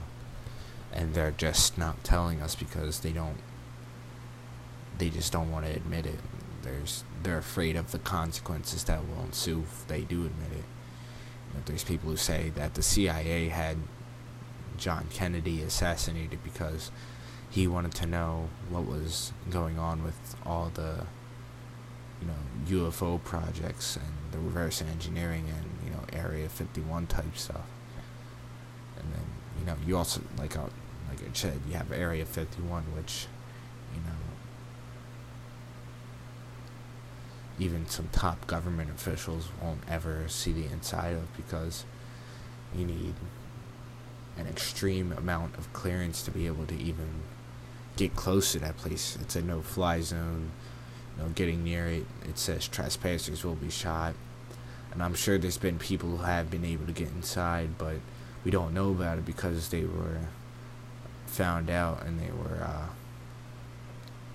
and 0.92 1.14
they're 1.14 1.32
just 1.32 1.76
not 1.76 2.02
telling 2.04 2.40
us 2.40 2.54
because 2.54 3.00
they 3.00 3.12
don't 3.12 3.38
they 4.96 5.10
just 5.10 5.32
don't 5.32 5.50
want 5.50 5.66
to 5.66 5.72
admit 5.72 6.06
it 6.06 6.20
there's 6.62 7.02
they're 7.24 7.38
afraid 7.38 7.74
of 7.74 7.90
the 7.90 7.98
consequences 7.98 8.84
that 8.84 9.00
will 9.08 9.24
ensue 9.24 9.62
if 9.62 9.86
they 9.88 10.02
do 10.02 10.24
admit 10.24 10.52
it 10.52 10.64
you 11.48 11.54
know, 11.54 11.60
there's 11.66 11.84
people 11.84 12.10
who 12.10 12.16
say 12.16 12.50
that 12.54 12.74
the 12.74 12.82
CIA 12.82 13.48
had 13.48 13.76
John 14.76 15.06
Kennedy 15.12 15.62
assassinated 15.62 16.42
because 16.42 16.90
he 17.50 17.66
wanted 17.66 17.94
to 17.94 18.06
know 18.06 18.48
what 18.68 18.84
was 18.86 19.32
going 19.50 19.78
on 19.78 20.02
with 20.02 20.36
all 20.44 20.70
the 20.74 21.06
you 22.20 22.26
know 22.26 22.88
UFO 22.88 23.22
projects 23.22 23.96
and 23.96 24.32
the 24.32 24.38
reverse 24.38 24.82
engineering 24.82 25.44
and 25.48 25.66
you 25.84 25.90
know 25.90 26.00
Area 26.12 26.48
51 26.48 27.06
type 27.06 27.36
stuff. 27.36 27.66
And 28.98 29.12
then 29.12 29.24
you 29.60 29.66
know 29.66 29.76
you 29.86 29.96
also 29.96 30.20
like 30.38 30.56
uh, 30.56 30.62
like 31.08 31.20
I 31.20 31.32
said 31.32 31.60
you 31.68 31.74
have 31.74 31.92
Area 31.92 32.24
51 32.24 32.82
which 32.96 33.26
you 33.94 34.00
know 34.00 34.16
even 37.58 37.88
some 37.88 38.08
top 38.10 38.46
government 38.46 38.90
officials 38.90 39.48
won't 39.62 39.82
ever 39.88 40.24
see 40.28 40.52
the 40.52 40.66
inside 40.66 41.14
of 41.14 41.36
because 41.36 41.84
you 42.74 42.84
need 42.84 43.14
an 44.36 44.46
extreme 44.46 45.12
amount 45.12 45.56
of 45.56 45.72
clearance 45.72 46.22
to 46.22 46.30
be 46.30 46.46
able 46.46 46.66
to 46.66 46.74
even 46.74 47.22
get 47.96 48.16
close 48.16 48.52
to 48.52 48.58
that 48.60 48.76
place. 48.76 49.16
It's 49.20 49.36
a 49.36 49.42
no 49.42 49.60
fly 49.60 50.00
zone. 50.00 50.50
You 51.16 51.22
know, 51.22 51.28
getting 51.30 51.62
near 51.62 51.86
it, 51.86 52.06
it 52.28 52.38
says 52.38 52.66
trespassers 52.66 53.44
will 53.44 53.54
be 53.54 53.70
shot. 53.70 54.14
And 54.92 55.02
I'm 55.02 55.14
sure 55.14 55.38
there's 55.38 55.58
been 55.58 55.78
people 55.78 56.08
who 56.10 56.24
have 56.24 56.50
been 56.50 56.64
able 56.64 56.86
to 56.86 56.92
get 56.92 57.08
inside, 57.08 57.78
but 57.78 57.96
we 58.44 58.50
don't 58.50 58.74
know 58.74 58.90
about 58.90 59.18
it 59.18 59.26
because 59.26 59.68
they 59.68 59.84
were 59.84 60.20
found 61.26 61.70
out 61.70 62.04
and 62.04 62.20
they 62.20 62.30
were, 62.30 62.62
uh, 62.62 62.86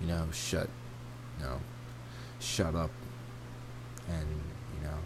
you 0.00 0.06
know, 0.06 0.26
shut, 0.32 0.68
you 1.38 1.44
know, 1.44 1.60
shut 2.38 2.74
up 2.74 2.90
and, 4.08 4.26
you 4.76 4.86
know, 4.86 4.98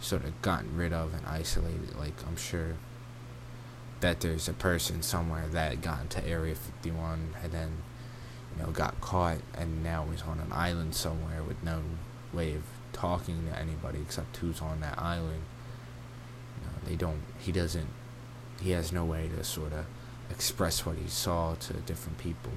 sort 0.00 0.24
of 0.24 0.40
gotten 0.42 0.76
rid 0.76 0.92
of 0.92 1.12
and 1.14 1.26
isolated. 1.26 1.96
Like, 1.98 2.14
I'm 2.26 2.36
sure 2.36 2.76
that 4.00 4.20
there's 4.20 4.48
a 4.48 4.52
person 4.52 5.02
somewhere 5.02 5.46
that 5.48 5.80
got 5.80 6.02
into 6.02 6.26
Area 6.26 6.54
51 6.54 7.34
and 7.42 7.52
then, 7.52 7.70
you 8.54 8.62
know, 8.62 8.70
got 8.70 9.00
caught 9.00 9.38
and 9.56 9.82
now 9.82 10.06
is 10.14 10.22
on 10.22 10.38
an 10.38 10.52
island 10.52 10.94
somewhere 10.94 11.42
with 11.42 11.62
no 11.62 11.80
way 12.32 12.54
of 12.54 12.62
talking 12.92 13.46
to 13.50 13.58
anybody 13.58 14.00
except 14.00 14.36
who's 14.38 14.60
on 14.60 14.80
that 14.80 14.98
island. 14.98 15.42
You 16.58 16.66
know, 16.66 16.88
they 16.88 16.96
don't, 16.96 17.22
he 17.38 17.52
doesn't, 17.52 17.88
he 18.60 18.70
has 18.70 18.92
no 18.92 19.04
way 19.04 19.28
to 19.36 19.44
sort 19.44 19.72
of 19.72 19.86
express 20.30 20.84
what 20.84 20.96
he 20.96 21.08
saw 21.08 21.54
to 21.54 21.72
different 21.74 22.18
people. 22.18 22.52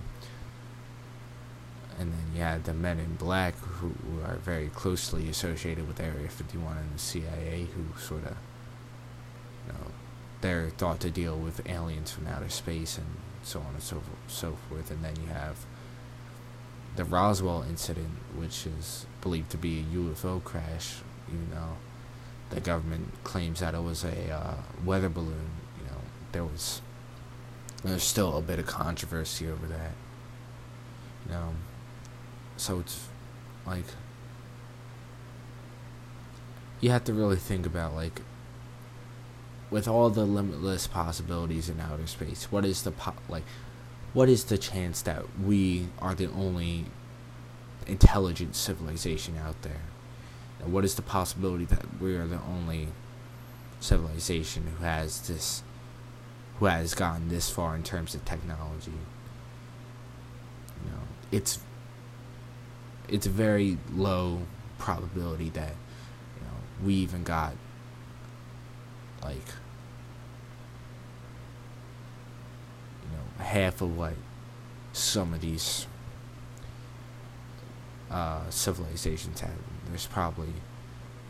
And 1.97 2.13
then 2.13 2.41
had 2.41 2.63
the 2.63 2.73
men 2.73 2.99
in 2.99 3.15
black 3.15 3.55
who 3.57 3.93
are 4.25 4.37
very 4.37 4.69
closely 4.69 5.29
associated 5.29 5.87
with 5.87 5.99
Area 5.99 6.29
51 6.29 6.77
and 6.77 6.95
the 6.95 6.99
CIA 6.99 7.67
who 7.75 7.99
sort 7.99 8.25
of, 8.25 8.37
they're 10.41 10.69
thought 10.69 10.99
to 11.01 11.09
deal 11.09 11.37
with 11.37 11.67
aliens 11.69 12.11
from 12.11 12.27
outer 12.27 12.49
space 12.49 12.97
and 12.97 13.07
so 13.43 13.59
on 13.59 13.73
and 13.73 13.83
so, 13.83 14.01
so 14.27 14.57
forth. 14.67 14.91
And 14.91 15.03
then 15.03 15.15
you 15.21 15.27
have 15.27 15.65
the 16.95 17.03
Roswell 17.03 17.63
incident, 17.63 18.11
which 18.35 18.65
is 18.65 19.05
believed 19.21 19.49
to 19.51 19.57
be 19.57 19.79
a 19.79 19.95
UFO 19.95 20.43
crash, 20.43 20.97
even 21.27 21.49
though 21.51 21.77
the 22.49 22.59
government 22.59 23.11
claims 23.23 23.59
that 23.59 23.73
it 23.73 23.83
was 23.83 24.03
a 24.03 24.31
uh, 24.31 24.55
weather 24.83 25.09
balloon. 25.09 25.51
You 25.79 25.85
know, 25.85 26.01
there 26.31 26.43
was 26.43 26.81
there's 27.83 28.03
still 28.03 28.37
a 28.37 28.41
bit 28.41 28.59
of 28.59 28.65
controversy 28.65 29.47
over 29.49 29.67
that. 29.67 29.91
You 31.25 31.31
know, 31.33 31.53
so 32.57 32.79
it's 32.79 33.07
like 33.65 33.85
you 36.81 36.89
have 36.91 37.03
to 37.05 37.13
really 37.13 37.35
think 37.35 37.65
about 37.65 37.93
like 37.93 38.21
with 39.71 39.87
all 39.87 40.09
the 40.09 40.25
limitless 40.25 40.87
possibilities 40.87 41.69
in 41.69 41.79
outer 41.79 42.07
space, 42.07 42.51
what 42.51 42.65
is 42.65 42.83
the 42.83 42.91
po- 42.91 43.13
like 43.27 43.43
what 44.13 44.29
is 44.29 44.45
the 44.45 44.57
chance 44.57 45.01
that 45.03 45.23
we 45.39 45.87
are 45.99 46.15
the 46.15 46.29
only 46.31 46.85
intelligent 47.85 48.55
civilization 48.55 49.37
out 49.37 49.61
there? 49.61 49.81
And 50.61 50.73
what 50.73 50.83
is 50.83 50.95
the 50.95 51.01
possibility 51.01 51.65
that 51.65 52.01
we 52.01 52.15
are 52.15 52.27
the 52.27 52.41
only 52.41 52.89
civilization 53.79 54.67
who 54.77 54.83
has 54.83 55.27
this 55.27 55.63
who 56.57 56.65
has 56.65 56.93
gotten 56.93 57.29
this 57.29 57.49
far 57.49 57.75
in 57.75 57.83
terms 57.83 58.15
of 58.15 58.25
technology? 58.25 58.91
You 60.83 60.91
know, 60.91 61.01
it's 61.31 61.59
it's 63.07 63.25
a 63.25 63.31
very 63.31 63.77
low 63.93 64.39
probability 64.77 65.49
that 65.49 65.75
you 66.35 66.41
know 66.41 66.85
we 66.85 66.95
even 66.95 67.23
got 67.23 67.53
like 69.23 69.35
you 73.03 73.09
know 73.11 73.43
half 73.43 73.81
of 73.81 73.97
what 73.97 74.13
some 74.93 75.33
of 75.33 75.41
these 75.41 75.87
uh, 78.11 78.49
civilizations 78.49 79.41
have. 79.41 79.51
There's 79.87 80.07
probably 80.07 80.53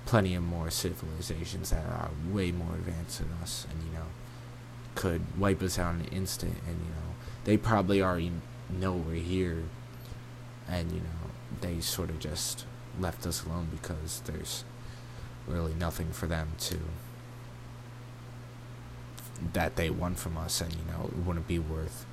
plenty 0.06 0.34
of 0.34 0.44
more 0.44 0.70
civilizations 0.70 1.70
that 1.70 1.86
are 1.86 2.10
way 2.32 2.52
more 2.52 2.76
advanced 2.76 3.20
than 3.20 3.30
us, 3.42 3.68
and 3.70 3.84
you 3.84 3.92
know 3.92 4.06
could 4.96 5.22
wipe 5.38 5.62
us 5.62 5.78
out 5.78 5.96
in 5.96 6.02
an 6.02 6.08
instant. 6.08 6.56
And 6.68 6.80
you 6.80 6.90
know 6.90 7.16
they 7.44 7.58
probably 7.58 8.02
already 8.02 8.32
know 8.70 8.94
we're 8.94 9.16
here, 9.16 9.64
and 10.68 10.92
you 10.92 11.00
know 11.00 11.32
they 11.62 11.82
sort 11.82 12.10
of 12.10 12.20
just 12.20 12.66
left 13.00 13.26
us 13.26 13.46
alone 13.46 13.68
because 13.72 14.22
there's 14.26 14.64
really 15.48 15.74
nothing 15.74 16.12
for 16.12 16.28
them 16.28 16.50
to 16.60 16.78
that 19.54 19.76
they 19.76 19.90
won 19.90 20.16
from 20.16 20.38
us, 20.38 20.62
and 20.62 20.74
you 20.74 20.82
know 20.92 21.06
it 21.08 21.26
wouldn't 21.26 21.48
be 21.48 21.60
worth 21.60 22.06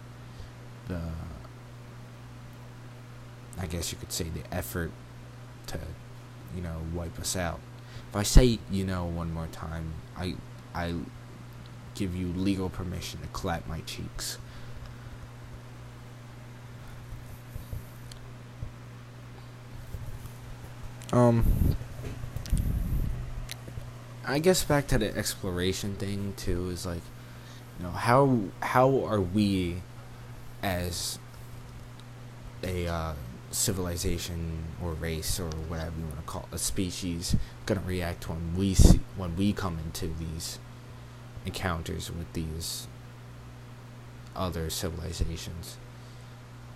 the, 0.89 1.01
I 3.59 3.67
guess 3.67 3.93
you 3.93 3.99
could 3.99 4.13
say 4.13 4.25
the 4.25 4.55
effort 4.55 4.93
to, 5.69 5.79
you 6.55 6.63
know, 6.63 6.77
wipe 6.95 7.19
us 7.19 7.37
out. 7.37 7.61
If 8.11 8.17
I 8.17 8.23
say 8.23 8.59
you 8.71 8.85
know 8.85 9.05
one 9.05 9.33
more 9.33 9.49
time, 9.49 9.93
I 10.17 10.35
I 10.75 10.95
give 11.95 12.15
you 12.15 12.29
legal 12.29 12.69
permission 12.69 13.21
to 13.21 13.27
clap 13.29 13.67
my 13.67 13.81
cheeks. 13.81 14.39
Um, 21.13 21.77
I 24.27 24.39
guess 24.41 24.65
back 24.65 24.89
to 24.89 24.99
the 24.99 25.17
exploration 25.17 25.95
thing 25.95 26.35
too 26.37 26.69
is 26.71 26.85
like 26.85 27.01
you 27.79 27.85
know 27.85 27.91
how 27.91 28.39
how 28.61 29.05
are 29.05 29.21
we 29.21 29.83
as 30.63 31.19
a 32.63 32.87
uh, 32.87 33.13
civilization 33.51 34.65
or 34.83 34.93
race 34.95 35.39
or 35.39 35.49
whatever 35.69 35.93
you 35.99 36.05
want 36.05 36.17
to 36.17 36.23
call 36.23 36.49
it, 36.51 36.57
a 36.57 36.59
species 36.59 37.37
gonna 37.67 37.83
react 37.87 38.29
when 38.29 38.55
we 38.57 38.75
see 38.75 39.01
when 39.17 39.37
we 39.37 39.53
come 39.53 39.79
into 39.79 40.07
these 40.07 40.59
encounters 41.45 42.11
with 42.11 42.33
these 42.33 42.87
other 44.35 44.71
civilizations? 44.71 45.77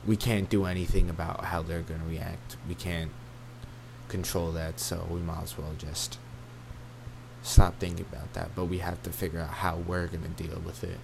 We 0.06 0.16
can't 0.16 0.48
do 0.48 0.64
anything 0.64 1.10
about 1.10 1.46
how 1.46 1.62
they're 1.62 1.82
gonna 1.82 2.06
react. 2.08 2.56
We 2.68 2.74
can't 2.74 3.10
control 4.08 4.50
that 4.52 4.80
so 4.80 5.06
we 5.10 5.20
might 5.20 5.42
as 5.42 5.58
well 5.58 5.72
just 5.78 6.18
stop 7.42 7.78
thinking 7.78 8.06
about 8.10 8.32
that. 8.34 8.54
But 8.54 8.66
we 8.66 8.78
have 8.78 9.02
to 9.02 9.10
figure 9.10 9.40
out 9.40 9.50
how 9.50 9.76
we're 9.76 10.06
going 10.06 10.22
to 10.22 10.42
deal 10.42 10.60
with 10.60 10.84
it. 10.84 10.98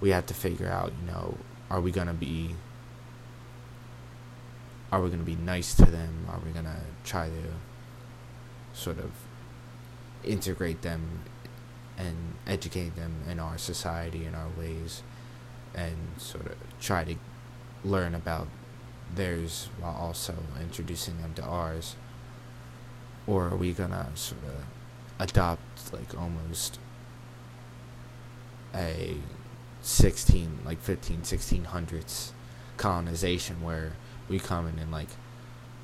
We 0.00 0.10
have 0.10 0.26
to 0.26 0.34
figure 0.34 0.68
out, 0.68 0.92
you 1.00 1.10
know, 1.10 1.38
are 1.70 1.80
we 1.80 1.90
going 1.90 2.08
to 2.08 2.12
be 2.12 2.54
are 4.90 5.00
we 5.00 5.08
going 5.08 5.20
to 5.20 5.26
be 5.26 5.36
nice 5.36 5.74
to 5.76 5.86
them? 5.86 6.26
Are 6.28 6.38
we 6.44 6.50
going 6.50 6.66
to 6.66 6.82
try 7.02 7.28
to 7.28 8.78
sort 8.78 8.98
of 8.98 9.10
integrate 10.22 10.82
them 10.82 11.20
and 11.96 12.34
educate 12.46 12.94
them 12.94 13.22
in 13.28 13.40
our 13.40 13.56
society 13.56 14.26
and 14.26 14.36
our 14.36 14.48
ways 14.58 15.02
and 15.74 15.96
sort 16.18 16.44
of 16.46 16.56
try 16.78 17.04
to 17.04 17.14
learn 17.82 18.14
about 18.14 18.48
theirs 19.14 19.70
while 19.80 19.96
also 19.96 20.34
introducing 20.60 21.22
them 21.22 21.32
to 21.34 21.42
ours? 21.42 21.96
Or 23.26 23.48
are 23.48 23.56
we 23.56 23.72
going 23.72 23.92
to 23.92 24.08
sort 24.14 24.44
of 24.44 24.64
adopt 25.22 25.92
like 25.92 26.18
almost 26.18 26.78
a 28.74 29.16
16 29.82 30.60
like 30.64 30.80
15 30.80 31.22
1600s 31.22 32.30
colonization 32.76 33.62
where 33.62 33.92
we 34.28 34.38
come 34.38 34.66
in 34.66 34.78
and 34.78 34.90
like 34.90 35.08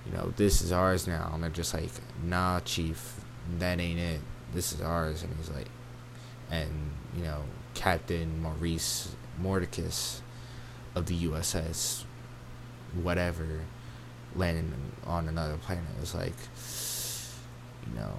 you 0.06 0.12
know 0.12 0.32
this 0.36 0.62
is 0.62 0.72
ours 0.72 1.06
now. 1.06 1.30
And 1.32 1.42
they're 1.42 1.50
just 1.50 1.74
like 1.74 1.90
nah 2.22 2.60
chief 2.60 3.20
that 3.58 3.80
ain't 3.80 3.98
it. 3.98 4.20
This 4.54 4.72
is 4.72 4.80
ours. 4.80 5.22
And 5.22 5.34
he's 5.36 5.50
like 5.50 5.68
and 6.50 6.92
you 7.16 7.22
know 7.22 7.42
captain 7.74 8.42
maurice 8.42 9.14
mordicus 9.40 10.20
of 10.94 11.06
the 11.06 11.14
uss 11.26 12.04
whatever 13.02 13.60
landing 14.34 14.72
on 15.06 15.28
another 15.28 15.56
planet 15.58 15.84
is 16.02 16.14
like 16.14 16.34
you 17.86 17.98
know 17.98 18.12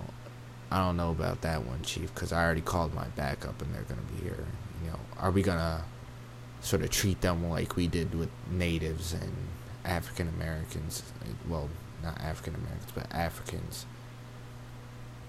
I 0.72 0.78
don't 0.78 0.98
know 0.98 1.12
about 1.12 1.42
that 1.42 1.66
one, 1.66 1.82
Chief, 1.82 2.14
because 2.14 2.32
I 2.32 2.44
already 2.44 2.62
called 2.62 2.94
my 2.94 3.08
backup 3.16 3.62
and 3.62 3.74
they're 3.74 3.84
going 3.84 4.00
to 4.00 4.14
be 4.14 4.22
here. 4.22 4.46
You 4.84 4.92
know, 4.92 5.00
are 5.18 5.32
we 5.32 5.42
going 5.42 5.58
to 5.58 5.84
sort 6.62 6.84
of 6.84 6.90
treat 6.90 7.22
them 7.22 7.50
like 7.50 7.76
we 7.76 7.88
did 7.88 8.14
with 8.14 8.30
natives 8.52 9.14
and 9.14 9.34
African 9.86 10.28
Americans? 10.28 11.04
Well, 11.48 11.70
not 12.04 12.20
African 12.22 12.56
Americans, 12.56 12.92
but 12.94 13.08
Africans, 13.12 13.86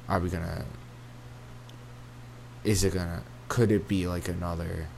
are 0.09 0.19
we 0.19 0.29
gonna? 0.29 0.65
Is 2.65 2.85
it 2.85 2.95
gonna? 2.95 3.23
Could 3.49 3.73
it 3.73 3.89
be 3.89 4.07
like 4.07 4.29
another? 4.29 4.89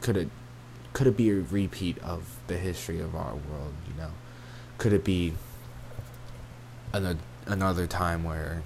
Could 0.00 0.16
it? 0.16 0.28
Could 0.92 1.06
it 1.06 1.16
be 1.16 1.30
a 1.30 1.34
repeat 1.34 1.98
of 1.98 2.38
the 2.46 2.56
history 2.56 3.00
of 3.00 3.14
our 3.14 3.34
world? 3.34 3.74
You 3.88 4.00
know, 4.00 4.10
could 4.78 4.92
it 4.92 5.04
be 5.04 5.34
another 6.92 7.18
another 7.46 7.86
time 7.86 8.24
where 8.24 8.62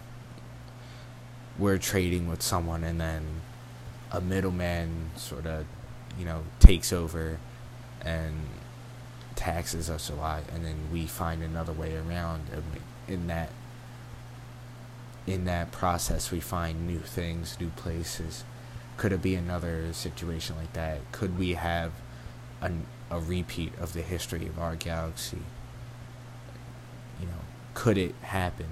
we're 1.59 1.79
trading 1.79 2.29
with 2.29 2.43
someone 2.43 2.85
and 2.85 3.01
then 3.01 3.41
a 4.13 4.21
middleman 4.21 5.11
sort 5.17 5.47
of, 5.47 5.67
you 6.19 6.25
know, 6.25 6.45
takes 6.61 6.93
over 6.93 7.39
and 8.03 8.35
taxes 9.35 9.89
us 9.89 10.11
a 10.11 10.15
lot, 10.15 10.43
and 10.53 10.65
then 10.65 10.77
we 10.93 11.07
find 11.07 11.43
another 11.43 11.73
way 11.73 11.97
around. 11.97 12.43
In 13.07 13.27
that, 13.29 13.51
in 15.27 15.45
that 15.45 15.71
process, 15.73 16.31
we 16.31 16.41
find 16.41 16.87
new 16.87 17.01
things, 17.01 17.57
new 17.61 17.71
places. 17.71 18.45
Could 18.97 19.13
it 19.13 19.23
be 19.23 19.35
another 19.35 19.93
situation 19.93 20.57
like 20.57 20.73
that? 20.73 21.01
Could 21.13 21.39
we 21.39 21.55
have 21.55 21.93
an, 22.61 22.87
a 23.11 23.21
repeat 23.21 23.73
of 23.79 23.93
the 23.93 24.03
history 24.03 24.47
of 24.47 24.59
our 24.59 24.75
galaxy? 24.75 25.43
You 27.21 27.27
know, 27.27 27.43
could 27.79 27.97
it 27.97 28.15
happen? 28.23 28.67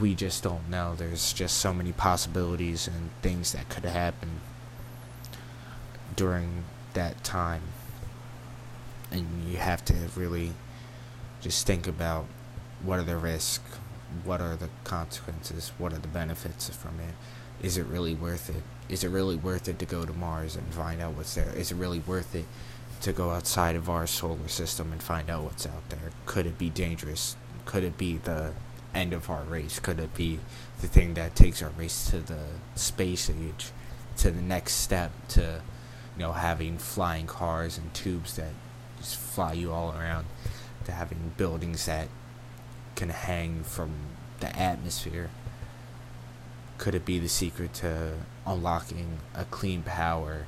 we 0.00 0.14
just 0.14 0.42
don't 0.42 0.68
know. 0.68 0.94
There's 0.96 1.32
just 1.32 1.58
so 1.58 1.72
many 1.72 1.92
possibilities 1.92 2.88
and 2.88 3.10
things 3.20 3.52
that 3.52 3.68
could 3.68 3.84
happen 3.84 4.40
during 6.16 6.64
that 6.94 7.22
time. 7.24 7.62
And 9.10 9.50
you 9.50 9.58
have 9.58 9.84
to 9.86 9.94
really 10.16 10.52
just 11.40 11.66
think 11.66 11.86
about 11.86 12.24
what 12.82 12.98
are 12.98 13.04
the 13.04 13.16
risks, 13.16 13.78
what 14.24 14.40
are 14.40 14.56
the 14.56 14.70
consequences, 14.84 15.72
what 15.78 15.92
are 15.92 15.98
the 15.98 16.08
benefits 16.08 16.68
from 16.70 16.98
it. 17.00 17.14
Is 17.64 17.76
it 17.76 17.86
really 17.86 18.14
worth 18.14 18.48
it? 18.48 18.62
Is 18.88 19.04
it 19.04 19.08
really 19.08 19.36
worth 19.36 19.68
it 19.68 19.78
to 19.78 19.86
go 19.86 20.04
to 20.04 20.12
Mars 20.12 20.56
and 20.56 20.66
find 20.72 21.00
out 21.00 21.14
what's 21.14 21.34
there? 21.34 21.52
Is 21.54 21.70
it 21.70 21.76
really 21.76 22.00
worth 22.00 22.34
it 22.34 22.46
to 23.02 23.12
go 23.12 23.30
outside 23.30 23.74
of 23.74 23.90
our 23.90 24.06
solar 24.06 24.46
system 24.46 24.92
and 24.92 25.02
find 25.02 25.28
out 25.28 25.42
what's 25.42 25.66
out 25.66 25.88
there? 25.90 26.12
Could 26.24 26.46
it 26.46 26.56
be 26.56 26.70
dangerous? 26.70 27.36
Could 27.64 27.82
it 27.82 27.98
be 27.98 28.16
the 28.16 28.52
end 28.94 29.12
of 29.12 29.28
our 29.28 29.42
race? 29.42 29.80
Could 29.80 29.98
it 29.98 30.14
be 30.14 30.38
the 30.80 30.86
thing 30.86 31.14
that 31.14 31.34
takes 31.34 31.62
our 31.62 31.70
race 31.70 32.10
to 32.10 32.20
the 32.20 32.44
space 32.76 33.28
age, 33.28 33.72
to 34.18 34.30
the 34.30 34.40
next 34.40 34.74
step, 34.74 35.10
to 35.28 35.60
you 36.16 36.22
know 36.22 36.32
having 36.32 36.78
flying 36.78 37.26
cars 37.26 37.76
and 37.76 37.92
tubes 37.92 38.36
that 38.36 38.52
just 38.98 39.16
fly 39.16 39.52
you 39.52 39.72
all 39.72 39.92
around, 39.92 40.26
to 40.84 40.92
having 40.92 41.32
buildings 41.36 41.86
that 41.86 42.08
can 42.94 43.08
hang 43.08 43.64
from 43.64 43.90
the 44.38 44.56
atmosphere? 44.56 45.30
Could 46.78 46.94
it 46.94 47.04
be 47.04 47.18
the 47.18 47.28
secret 47.28 47.74
to 47.74 48.14
unlocking 48.46 49.18
a 49.34 49.44
clean 49.44 49.82
power? 49.82 50.46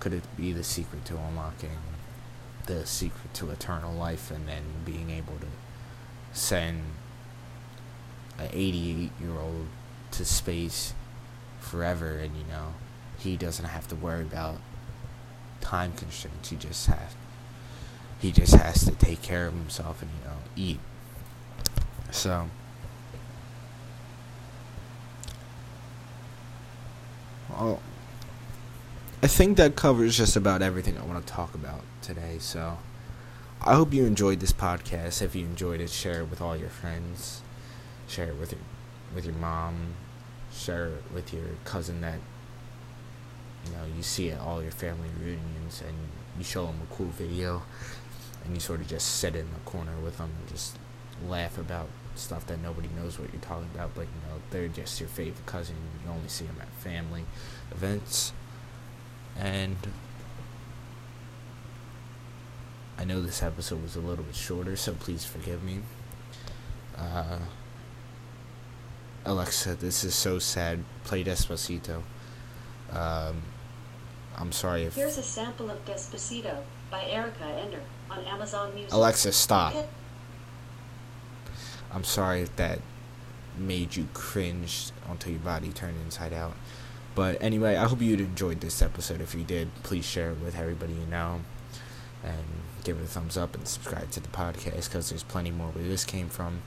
Could 0.00 0.14
it 0.14 0.24
be 0.36 0.52
the 0.52 0.64
secret 0.64 1.04
to 1.06 1.18
unlocking 1.18 1.78
the 2.66 2.86
secret 2.86 3.34
to 3.34 3.50
eternal 3.50 3.92
life 3.94 4.30
and 4.30 4.48
then 4.48 4.62
being 4.84 5.10
able 5.10 5.34
to 5.38 5.46
send 6.32 6.82
an 8.38 8.48
88 8.52 9.10
year 9.20 9.38
old 9.38 9.66
to 10.12 10.24
space 10.24 10.94
forever? 11.60 12.18
And 12.18 12.34
you 12.36 12.44
know 12.44 12.74
he 13.18 13.36
doesn't 13.36 13.66
have 13.66 13.86
to 13.88 13.94
worry 13.94 14.22
about 14.22 14.56
time 15.60 15.92
constraints. 15.92 16.48
He 16.48 16.56
just 16.56 16.86
has 16.86 17.14
he 18.20 18.32
just 18.32 18.54
has 18.54 18.84
to 18.84 18.92
take 18.92 19.22
care 19.22 19.46
of 19.46 19.54
himself 19.54 20.02
and 20.02 20.10
you 20.10 20.28
know 20.28 20.36
eat. 20.56 20.80
So 22.10 22.48
well 27.50 27.80
I 29.22 29.26
think 29.26 29.58
that 29.58 29.76
covers 29.76 30.16
just 30.16 30.34
about 30.34 30.62
everything 30.62 30.96
I 30.96 31.04
want 31.04 31.26
to 31.26 31.30
talk 31.30 31.54
about 31.54 31.82
today 32.00 32.38
so 32.38 32.78
I 33.60 33.74
hope 33.74 33.92
you 33.92 34.06
enjoyed 34.06 34.40
this 34.40 34.54
podcast. 34.54 35.20
If 35.20 35.34
you 35.34 35.44
enjoyed 35.44 35.82
it, 35.82 35.90
share 35.90 36.22
it 36.22 36.30
with 36.30 36.40
all 36.40 36.56
your 36.56 36.70
friends. 36.70 37.42
Share 38.08 38.28
it 38.28 38.36
with 38.36 38.52
your 38.52 38.60
with 39.14 39.26
your 39.26 39.34
mom. 39.34 39.94
Share 40.50 40.86
it 40.86 41.04
with 41.12 41.34
your 41.34 41.44
cousin 41.66 42.00
that 42.00 42.18
you 43.66 43.72
know 43.72 43.84
you 43.94 44.02
see 44.02 44.30
at 44.30 44.40
all 44.40 44.62
your 44.62 44.72
family 44.72 45.10
reunions, 45.22 45.82
and 45.86 45.94
you 46.38 46.42
show 46.44 46.64
them 46.64 46.80
a 46.90 46.94
cool 46.94 47.08
video, 47.08 47.62
and 48.42 48.54
you 48.54 48.60
sort 48.60 48.80
of 48.80 48.88
just 48.88 49.06
sit 49.06 49.36
in 49.36 49.52
the 49.52 49.60
corner 49.70 49.96
with 50.02 50.16
them 50.16 50.30
and 50.40 50.48
just 50.48 50.78
laugh 51.28 51.58
about 51.58 51.90
stuff 52.14 52.46
that 52.46 52.62
nobody 52.62 52.88
knows 52.96 53.18
what 53.18 53.30
you're 53.34 53.42
talking 53.42 53.68
about, 53.74 53.94
but 53.94 54.02
you 54.02 54.28
know 54.28 54.40
they're 54.50 54.68
just 54.68 54.98
your 54.98 55.10
favorite 55.10 55.44
cousin. 55.44 55.76
You 56.02 56.10
only 56.10 56.28
see 56.28 56.46
them 56.46 56.56
at 56.58 56.68
family 56.82 57.26
events, 57.70 58.32
and 59.38 59.76
I 62.98 63.04
know 63.04 63.22
this 63.22 63.42
episode 63.42 63.82
was 63.82 63.96
a 63.96 64.00
little 64.00 64.24
bit 64.24 64.34
shorter, 64.34 64.76
so 64.76 64.92
please 64.92 65.24
forgive 65.24 65.62
me. 65.62 65.80
Uh, 66.96 67.38
Alexa, 69.24 69.74
this 69.76 70.04
is 70.04 70.14
so 70.14 70.38
sad. 70.38 70.84
Play 71.04 71.24
Despacito. 71.24 72.02
Um, 72.92 73.42
I'm 74.36 74.52
sorry 74.52 74.84
if. 74.84 74.94
Here's 74.94 75.18
a 75.18 75.22
sample 75.22 75.70
of 75.70 75.84
Despacito 75.84 76.58
by 76.90 77.04
Erika 77.04 77.44
Ender 77.44 77.80
on 78.10 78.24
Amazon 78.24 78.74
Music. 78.74 78.92
Alexa, 78.92 79.32
stop. 79.32 79.74
I'm 81.92 82.04
sorry 82.04 82.42
if 82.42 82.54
that 82.56 82.80
made 83.56 83.96
you 83.96 84.08
cringe 84.12 84.90
until 85.08 85.32
your 85.32 85.40
body 85.40 85.70
turned 85.70 86.00
inside 86.04 86.32
out. 86.32 86.54
But 87.14 87.42
anyway, 87.42 87.76
I 87.76 87.86
hope 87.86 88.00
you 88.00 88.14
enjoyed 88.14 88.60
this 88.60 88.82
episode. 88.82 89.20
If 89.20 89.34
you 89.34 89.44
did, 89.44 89.68
please 89.82 90.04
share 90.04 90.30
it 90.30 90.40
with 90.40 90.56
everybody 90.56 90.92
you 90.92 91.06
know 91.06 91.40
and 92.24 92.44
give 92.84 92.98
it 92.98 93.04
a 93.04 93.06
thumbs 93.06 93.36
up 93.36 93.54
and 93.54 93.66
subscribe 93.66 94.10
to 94.12 94.20
the 94.20 94.28
podcast 94.28 94.84
because 94.84 95.10
there's 95.10 95.22
plenty 95.22 95.50
more 95.50 95.68
where 95.68 95.84
this 95.84 96.04
came 96.04 96.28
from. 96.28 96.62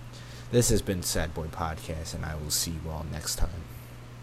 This 0.52 0.70
has 0.70 0.82
been 0.82 1.02
Sad 1.02 1.34
Boy 1.34 1.48
Podcast, 1.48 2.14
and 2.14 2.26
I 2.26 2.36
will 2.36 2.52
see 2.52 2.72
you 2.72 2.92
all 2.92 3.06
next 3.12 3.38
time. 3.38 3.50